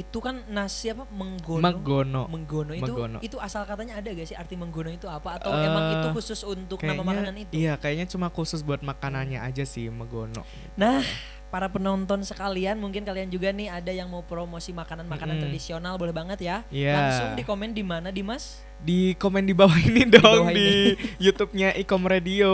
Itu 0.00 0.18
kan 0.18 0.40
nasi 0.48 0.88
apa 0.88 1.04
menggono. 1.06 1.60
Megono 1.60 2.22
Menggono 2.26 2.72
itu 2.72 2.88
Megono. 2.88 3.18
itu 3.20 3.36
asal 3.36 3.62
katanya 3.62 3.96
ada 3.96 4.08
gak 4.08 4.24
sih 4.24 4.34
arti 4.34 4.56
menggono 4.56 4.88
itu 4.88 5.04
apa 5.04 5.36
atau 5.36 5.52
Eh, 5.52 5.60
emang 5.62 5.84
itu 5.92 6.06
khusus 6.10 6.40
untuk 6.42 6.80
nama 6.80 6.96
Kayaknya- 6.96 7.04
makanan 7.04 7.34
itu? 7.36 7.52
Iya 7.54 7.72
kayaknya 7.76 8.06
cuma 8.08 8.26
khusus 8.28 8.60
buat 8.60 8.80
makanannya 8.80 9.36
aja 9.38 9.62
sih 9.62 9.86
megono 9.86 10.40
Nah, 10.74 11.04
para 11.46 11.66
penonton 11.66 12.22
sekalian, 12.22 12.78
mungkin 12.78 13.02
kalian 13.02 13.26
juga 13.26 13.50
nih 13.50 13.68
ada 13.68 13.90
yang 13.90 14.06
mau 14.06 14.22
promosi 14.22 14.70
makanan-makanan 14.72 15.36
Mm-mm. 15.36 15.44
tradisional 15.44 15.94
boleh 15.94 16.14
banget 16.14 16.38
ya. 16.40 16.56
Iya. 16.70 16.94
Langsung 16.94 17.28
di 17.34 17.42
komen 17.42 17.70
di 17.70 17.82
mana 17.82 18.08
Dimas? 18.08 18.62
Di 18.80 19.12
komen 19.14 19.44
di 19.44 19.52
bawah 19.52 19.76
ini 19.84 20.08
dong 20.08 20.48
bawah 20.48 20.50
di, 20.50 20.96
YouTube-nya 21.24 21.76
Ikom 21.76 22.02
Radio 22.02 22.52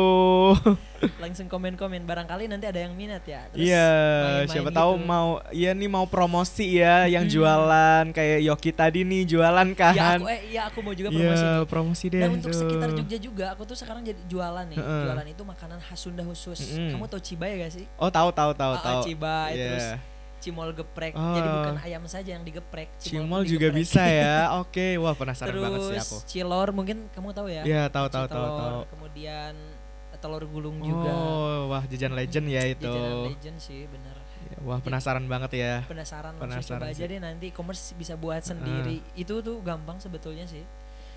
Langsung 1.22 1.44
komen-komen 1.44 2.02
barangkali 2.02 2.48
nanti 2.48 2.64
ada 2.64 2.80
yang 2.80 2.96
minat 2.96 3.20
ya. 3.22 3.44
Terus 3.52 3.68
Iya, 3.68 3.88
main-main 4.18 4.48
siapa 4.48 4.70
gitu. 4.72 4.78
tahu 4.80 4.92
mau 4.98 5.28
iya 5.52 5.70
nih 5.70 5.86
mau 5.86 6.08
promosi 6.08 6.80
ya 6.80 7.04
yang 7.04 7.22
Hmm. 7.22 7.34
jualan 7.36 8.04
kayak 8.10 8.40
Yoki 8.42 8.72
tadi 8.72 9.04
nih 9.04 9.28
jualan 9.28 9.68
kan. 9.76 9.92
Ya 9.92 10.16
aku 10.16 10.24
eh 10.26 10.40
ya 10.48 10.62
aku 10.64 10.78
mau 10.80 10.90
juga 10.90 11.12
promosi 11.12 11.36
Iya, 11.36 11.52
nih. 11.52 11.68
promosi 11.68 12.04
deh. 12.08 12.20
Dan 12.22 12.30
untuk 12.34 12.48
tuh. 12.48 12.58
sekitar 12.58 12.88
Jogja 12.92 13.18
juga, 13.20 13.46
aku 13.52 13.62
tuh 13.64 13.76
sekarang 13.76 14.02
jadi 14.02 14.16
jualan 14.24 14.64
nih. 14.66 14.78
Heeh. 14.78 15.02
Jualan 15.04 15.26
itu 15.28 15.42
makanan 15.44 15.78
khas 15.80 16.00
Sunda 16.00 16.24
khusus. 16.24 16.58
Mm-mm. 16.64 16.88
Kamu 16.90 17.04
tahu 17.06 17.20
cibai 17.20 17.60
gak 17.60 17.72
sih? 17.72 17.84
Oh, 17.94 18.08
tahu 18.08 18.32
tahu 18.32 18.50
tahu 18.50 18.72
Ah, 18.72 18.80
ah, 18.80 18.84
tahu. 18.88 19.00
cibai 19.04 19.52
Iya. 19.52 19.64
terus 19.68 19.86
cimol 20.46 20.70
geprek. 20.70 21.12
Oh. 21.12 21.35
Jadi 21.35 21.48
bukan 21.50 21.76
ayam 21.82 22.04
saja 22.06 22.30
yang 22.30 22.40
digeprek, 22.40 22.87
Cimol 23.02 23.42
pun 23.42 23.50
juga 23.50 23.66
digeprek. 23.66 23.82
bisa 23.82 24.02
ya. 24.06 24.54
Oke, 24.56 24.94
wah 24.96 25.12
penasaran 25.12 25.50
Terus 25.50 25.62
banget 25.66 25.80
sih 25.82 25.98
aku. 25.98 26.16
cilor 26.24 26.68
mungkin 26.70 27.11
kamu 27.11 27.35
tahu 27.35 27.50
ya? 27.50 27.62
Iya, 27.66 27.82
tahu 27.90 28.06
tahu 28.06 28.26
tahu 28.26 28.46
tahu. 28.46 28.78
Kemudian 28.88 29.52
eh, 30.14 30.18
telur 30.22 30.46
gulung 30.46 30.78
juga. 30.78 31.11
Oh, 31.11 31.74
wah 31.74 31.82
jajan 31.85 32.14
legend 32.14 32.46
ya 32.46 32.62
itu. 32.62 32.87
Jajanan 32.87 33.26
legend 33.28 33.59
sih 33.59 33.90
bener. 33.90 34.14
Ya, 34.46 34.62
Wah, 34.62 34.78
penasaran 34.78 35.26
banget 35.26 35.59
ya. 35.59 35.74
Penasaran 35.85 36.38
Penasaran 36.38 36.78
coba 36.78 36.94
aja 36.94 37.02
sih. 37.02 37.11
deh 37.11 37.18
nanti 37.18 37.50
e-commerce 37.50 37.90
bisa 37.98 38.14
buat 38.14 38.38
sendiri. 38.40 39.02
Itu 39.18 39.42
tuh 39.42 39.59
gampang 39.59 39.98
sebetulnya 39.98 40.46
sih. 40.46 40.62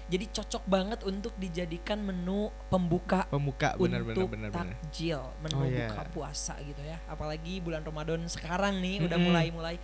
Jadi 0.09 0.25
cocok 0.27 0.63
banget 0.65 0.99
untuk 1.05 1.37
dijadikan 1.37 2.01
menu 2.01 2.49
pembuka 2.67 3.29
Pembuka 3.29 3.77
benar 3.77 4.01
untuk 4.01 4.33
benar 4.33 4.49
benar. 4.49 4.73
takjil, 4.73 5.21
menu 5.39 5.55
Oh, 5.55 5.65
iya. 5.65 5.85
buka 5.85 6.03
puasa 6.09 6.57
gitu 6.59 6.81
ya. 6.81 6.97
Apalagi 7.05 7.61
bulan 7.61 7.81
Ramadan 7.81 8.25
sekarang 8.25 8.81
nih 8.81 9.05
udah 9.05 9.15
Mm-mm. 9.15 9.27
mulai-mulai 9.29 9.75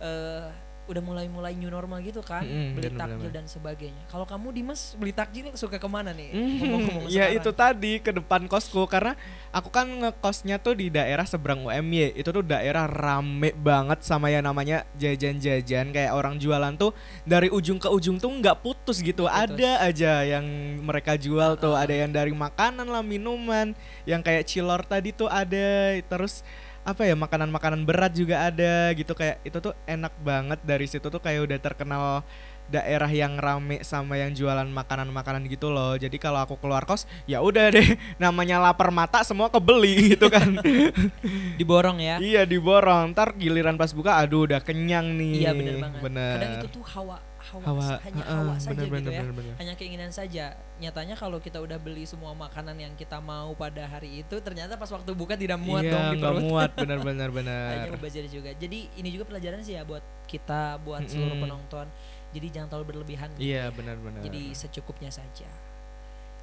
eh 0.00 0.48
udah 0.90 0.98
mulai-mulai 1.00 1.54
new 1.54 1.70
normal 1.70 2.02
gitu 2.02 2.20
kan, 2.20 2.42
Mm-mm, 2.42 2.74
beli 2.74 2.90
bener, 2.90 2.98
takjil 2.98 3.30
bener. 3.30 3.34
dan 3.38 3.46
sebagainya. 3.46 4.02
Kalau 4.10 4.26
kamu 4.26 4.50
Dimas 4.50 4.98
beli 4.98 5.14
takjil 5.14 5.46
suka 5.54 5.78
ke 5.78 5.86
mana 5.86 6.10
nih? 6.10 6.34
Ngomong-ngomong 6.34 7.04
ya 7.06 7.30
sekarang. 7.30 7.38
itu 7.38 7.50
tadi 7.54 7.92
ke 7.98 8.10
depan 8.10 8.42
kosku 8.44 8.82
karena 8.84 9.14
aku 9.50 9.70
kan 9.70 9.86
ngekosnya 9.86 10.58
tuh 10.58 10.74
di 10.74 10.90
daerah 10.90 11.22
seberang 11.22 11.62
UMY 11.62 12.18
itu 12.18 12.28
tuh 12.28 12.42
daerah 12.42 12.90
rame 12.90 13.54
banget 13.54 14.02
sama 14.02 14.28
yang 14.28 14.42
namanya 14.42 14.82
jajan-jajan 14.98 15.92
kayak 15.92 16.10
orang 16.10 16.36
jualan 16.36 16.74
tuh 16.74 16.90
dari 17.22 17.46
ujung 17.48 17.78
ke 17.78 17.86
ujung 17.86 18.16
tuh 18.16 18.30
nggak 18.30 18.58
putus 18.58 18.98
gitu 18.98 19.26
putus. 19.26 19.36
ada 19.46 19.70
aja 19.84 20.24
yang 20.24 20.44
mereka 20.80 21.14
jual 21.14 21.54
tuh 21.54 21.70
Uh-uh. 21.70 21.82
ada 21.82 21.94
yang 21.94 22.10
dari 22.10 22.32
makanan 22.32 22.88
lah 22.88 23.02
minuman 23.02 23.76
yang 24.02 24.18
kayak 24.20 24.42
cilor 24.42 24.82
tadi 24.82 25.12
tuh 25.12 25.28
ada 25.28 25.94
terus 26.02 26.42
apa 26.80 27.04
ya 27.04 27.12
makanan-makanan 27.12 27.84
berat 27.84 28.16
juga 28.16 28.48
ada 28.48 28.90
gitu 28.96 29.12
kayak 29.12 29.44
itu 29.44 29.58
tuh 29.60 29.76
enak 29.84 30.16
banget 30.24 30.58
dari 30.64 30.88
situ 30.88 31.12
tuh 31.12 31.20
kayak 31.20 31.44
udah 31.44 31.58
terkenal 31.60 32.24
daerah 32.70 33.10
yang 33.10 33.34
rame 33.36 33.82
sama 33.82 34.14
yang 34.14 34.30
jualan 34.30 34.64
makanan-makanan 34.70 35.42
gitu 35.50 35.74
loh. 35.74 35.98
Jadi 35.98 36.16
kalau 36.22 36.38
aku 36.46 36.54
keluar 36.62 36.86
kos, 36.86 37.04
ya 37.26 37.42
udah 37.42 37.74
deh, 37.74 37.98
namanya 38.22 38.62
lapar 38.62 38.94
mata 38.94 39.26
semua 39.26 39.50
kebeli 39.50 39.98
gitu 40.14 40.30
kan. 40.30 40.62
diborong 41.58 41.98
ya. 41.98 42.16
iya 42.22 42.46
diborong. 42.46 43.10
Ntar 43.12 43.34
giliran 43.34 43.74
pas 43.74 43.90
buka, 43.90 44.22
aduh 44.22 44.46
udah 44.46 44.62
kenyang 44.62 45.18
nih. 45.18 45.34
Iya 45.44 45.50
bener 45.52 45.74
banget. 45.82 46.00
Bener. 46.00 46.34
Kadang 46.38 46.52
itu 46.62 46.68
tuh 46.70 46.84
hawa 46.94 47.18
hawa, 47.50 47.62
Hawa, 47.66 47.86
hanya 48.06 48.22
heeh, 48.22 48.38
hawa 48.38 48.54
saja 48.56 48.78
bener, 48.78 48.86
gitu 48.86 48.94
bener, 48.94 49.12
ya. 49.12 49.20
bener, 49.20 49.34
bener. 49.34 49.54
Hanya 49.58 49.74
keinginan 49.74 50.10
saja. 50.10 50.54
Nyatanya 50.78 51.14
kalau 51.18 51.42
kita 51.42 51.58
udah 51.58 51.76
beli 51.82 52.06
semua 52.06 52.30
makanan 52.32 52.78
yang 52.78 52.94
kita 52.94 53.18
mau 53.18 53.50
pada 53.52 53.84
hari 53.84 54.22
itu, 54.22 54.38
ternyata 54.38 54.78
pas 54.78 54.86
waktu 54.88 55.10
buka 55.12 55.34
tidak 55.34 55.58
muat 55.58 55.82
iya, 55.82 55.92
dong 55.92 56.06
di 56.14 56.20
perut. 56.22 56.42
muat, 56.46 56.70
bener-bener 56.80 57.28
Akhirnya 57.28 57.90
bener. 57.90 57.98
mubazir 57.98 58.24
juga. 58.30 58.50
Jadi 58.54 58.86
ini 58.96 59.08
juga 59.10 59.26
pelajaran 59.26 59.60
sih 59.60 59.74
ya 59.74 59.82
buat 59.82 60.02
kita, 60.24 60.78
buat 60.86 61.02
seluruh 61.10 61.34
Mm-mm. 61.34 61.44
penonton. 61.44 61.86
Jadi 62.30 62.46
jangan 62.54 62.68
terlalu 62.70 62.86
berlebihan. 62.94 63.28
gitu 63.34 63.42
Iya 63.42 63.66
ya. 63.66 63.74
bener-bener. 63.74 64.22
Jadi 64.22 64.54
secukupnya 64.54 65.10
saja. 65.10 65.50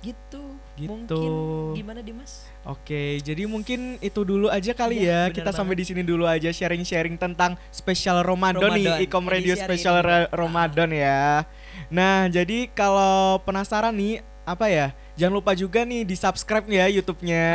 Gitu. 0.07 0.43
Gitu. 0.77 0.93
Mungkin 0.93 1.31
gimana 1.75 1.99
Dimas? 2.05 2.47
Oke, 2.63 3.17
jadi 3.19 3.43
mungkin 3.49 3.97
itu 3.99 4.21
dulu 4.23 4.47
aja 4.47 4.71
kali 4.71 5.01
Iya, 5.03 5.09
ya. 5.09 5.21
bener 5.27 5.35
Kita 5.41 5.49
sampai 5.51 5.73
banget. 5.73 5.81
di 5.83 5.89
sini 5.89 6.01
dulu 6.05 6.23
aja 6.23 6.49
sharing-sharing 6.53 7.17
tentang 7.19 7.57
spesial 7.73 8.21
Ramadan, 8.23 8.61
Ramadan, 8.61 9.01
nih, 9.01 9.09
Ikom 9.09 9.25
Radio 9.25 9.57
spesial 9.57 9.99
Ramadan 10.31 10.89
ya. 10.93 11.43
Nah, 11.91 12.29
jadi 12.29 12.69
kalau 12.71 13.41
penasaran 13.43 13.91
nih 13.91 14.21
apa 14.45 14.69
ya? 14.71 14.87
Jangan 15.17 15.34
lupa 15.34 15.51
juga 15.51 15.82
nih 15.82 16.06
di 16.06 16.13
subscribe 16.13 16.62
ya 16.67 16.86
YouTube-nya. 16.88 17.45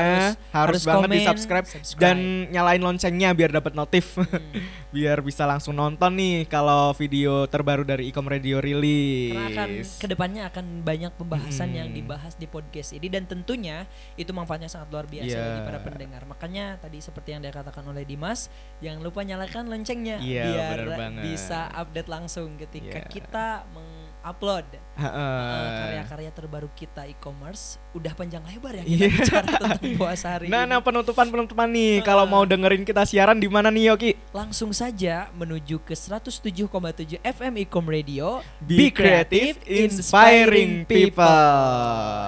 Harus, 0.51 0.83
harus 0.83 0.83
banget 0.83 1.09
di 1.09 1.18
komen, 1.18 1.29
subscribe 1.31 1.62
subscribe. 1.64 2.03
dan 2.03 2.16
nyalain 2.51 2.79
loncengnya 2.79 3.31
biar 3.33 3.51
dapat 3.53 3.72
notif, 3.72 4.05
Hmm. 4.18 4.61
biar 4.90 5.18
bisa 5.20 5.46
langsung 5.46 5.72
nonton 5.72 6.12
nih 6.12 6.44
kalau 6.44 6.90
video 6.92 7.46
terbaru 7.46 7.81
dari 7.81 8.11
Ikom 8.11 8.27
Radio 8.27 8.59
rilis. 8.59 9.33
Karena 9.33 9.48
akan 9.55 9.70
ke 9.96 10.07
depannya 10.07 10.42
akan 10.44 10.64
banyak 10.83 11.12
pembahasan 11.14 11.68
Mm-mm. 11.68 11.79
yang 11.79 11.88
dibahas 11.90 12.35
di 12.35 12.44
podcast 12.44 12.92
ini 12.92 13.07
dan 13.07 13.25
tentunya 13.25 13.87
itu 14.14 14.29
manfaatnya 14.31 14.66
sangat 14.66 14.90
luar 14.90 15.07
biasa 15.07 15.31
Iya. 15.31 15.40
bagi 15.40 15.62
para 15.64 15.81
pendengar. 15.81 16.22
Makanya 16.27 16.64
tadi 16.77 16.98
seperti 16.98 17.33
yang 17.33 17.40
dikatakan 17.40 17.87
oleh 17.87 18.03
Dimas, 18.03 18.51
jangan 18.79 19.01
lupa 19.01 19.22
nyalakan 19.22 19.64
loncengnya 19.66 20.18
Iya, 20.18 20.44
biar 20.51 20.79
banget. 20.90 21.22
bisa 21.25 21.70
update 21.70 22.11
langsung 22.11 22.59
ketika 22.59 22.98
Iya. 22.98 23.09
kita 23.09 23.46
mengupload 24.22 24.64
Heeh. 24.92 25.08
uh, 25.11 25.72
karya-karya 25.82 26.30
terbaru 26.30 26.68
kita 26.72 27.08
e-commerce. 27.08 27.80
Udah 27.92 28.12
panjang 28.12 28.44
lebar 28.44 28.76
ya 28.76 28.85
kita 28.85 29.08
bicara 29.08 29.46
tentang 29.48 29.96
puasa 29.96 30.26
hari 30.37 30.46
Nah, 30.46 30.62
ini. 30.62 30.70
nah 30.70 30.78
penutupan 30.78 31.26
penutupan 31.26 31.68
nih. 31.68 32.00
Kalau 32.02 32.24
Ah. 32.24 32.30
mau 32.30 32.44
dengerin 32.44 32.85
kita 32.85 33.02
siaran 33.02 33.37
di 33.37 33.48
mana 33.48 33.68
nih 33.68 33.90
Yoki? 33.90 34.11
Langsung 34.30 34.70
saja 34.70 35.26
menuju 35.32 35.82
ke 35.82 35.92
107,7 35.92 37.18
FM 37.18 37.52
Ecom 37.58 37.85
Radio. 37.85 38.44
Be 38.61 38.88
creative, 38.88 39.58
inspiring 39.64 40.85
people. 40.85 41.24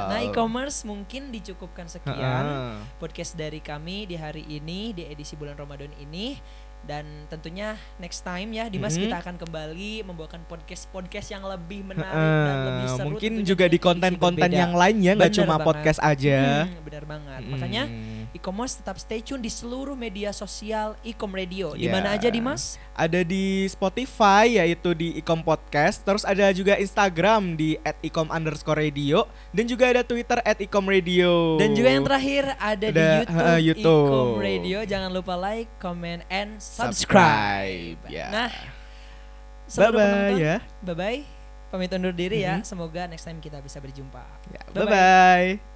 Nah, 0.08 0.20
e-commerce 0.20 0.82
mungkin 0.82 1.30
dicukupkan 1.30 1.86
sekian 1.86 2.44
Heeh. 2.44 2.72
podcast 2.98 3.36
dari 3.36 3.60
kami 3.60 4.04
di 4.04 4.16
hari 4.16 4.42
ini 4.42 4.90
di 4.90 5.04
edisi 5.04 5.36
bulan 5.36 5.54
Ramadan 5.54 5.92
ini 5.96 6.36
dan 6.84 7.04
tentunya 7.26 7.74
next 7.96 8.20
time 8.20 8.52
ya 8.52 8.68
Dimas 8.68 8.94
Mhm. 8.94 9.02
kita 9.08 9.16
akan 9.20 9.34
kembali 9.40 10.04
membawakan 10.04 10.44
podcast-podcast 10.44 11.32
yang 11.32 11.44
lebih 11.44 11.80
menarik 11.82 12.12
Heeh, 12.12 12.44
dan 12.44 12.56
lebih 12.68 12.86
seru 12.92 13.06
mungkin 13.10 13.32
juga 13.42 13.64
di 13.66 13.78
konten-konten 13.80 14.50
yang 14.50 14.72
lain 14.72 14.96
ya, 15.00 15.12
nggak 15.16 15.32
cuma 15.34 15.56
banget. 15.56 15.66
podcast 15.66 16.00
aja. 16.00 16.38
Hmm, 16.68 16.84
benar 16.84 17.04
banget. 17.04 17.40
Mm. 17.40 17.50
Makanya 17.50 17.82
e-commerce 18.34 18.76
tetap 18.76 18.98
stay 18.98 19.22
tune 19.22 19.38
di 19.38 19.48
seluruh 19.48 19.94
media 19.94 20.34
sosial 20.34 20.98
e-com 21.00 21.30
radio. 21.30 21.72
Di 21.72 21.86
Ya. 21.86 21.94
mana 21.94 22.12
aja 22.12 22.26
Dimas? 22.28 22.76
ada 22.94 23.22
di 23.22 23.66
Spotify 23.66 24.58
yaitu 24.58 24.94
di 24.94 25.18
Ikom 25.18 25.42
Podcast, 25.42 26.02
terus 26.02 26.22
ada 26.22 26.46
juga 26.50 26.74
Instagram 26.74 27.54
di 27.54 27.74
@ikom 28.02 28.30
underscore 28.30 28.78
radio 28.78 29.26
dan 29.50 29.66
juga 29.66 29.90
ada 29.90 30.02
Twitter 30.02 30.38
@ikom 30.42 30.86
radio. 30.86 31.58
Dan 31.58 31.74
juga 31.74 31.90
yang 31.90 32.06
terakhir 32.06 32.54
ada, 32.54 32.86
di 32.86 32.94
Ada, 32.94 33.10
YouTube, 33.18 33.38
uh, 33.42 33.58
YouTube. 33.58 34.06
Ecom 34.10 34.38
Radio. 34.38 34.78
Jangan 34.86 35.10
lupa 35.10 35.34
like, 35.34 35.70
comment, 35.78 36.22
and 36.28 36.58
subscribe. 36.58 37.98
subscribe. 37.98 37.98
Ya. 38.10 38.26
Nah, 38.30 38.50
bye 39.74 39.90
bye 39.90 40.34
ya. 40.38 40.56
bye 40.82 40.94
bye. 40.94 41.20
Pamit 41.74 41.90
undur 41.90 42.14
diri 42.14 42.46
ya. 42.46 42.62
Mhm. 42.62 42.66
Semoga 42.70 43.10
next 43.10 43.26
time 43.26 43.42
kita 43.42 43.58
bisa 43.58 43.82
berjumpa. 43.82 44.22
ya 44.54 44.62
Bye-bye. 44.70 44.78
bye 44.78 44.86
bye. 45.58 45.73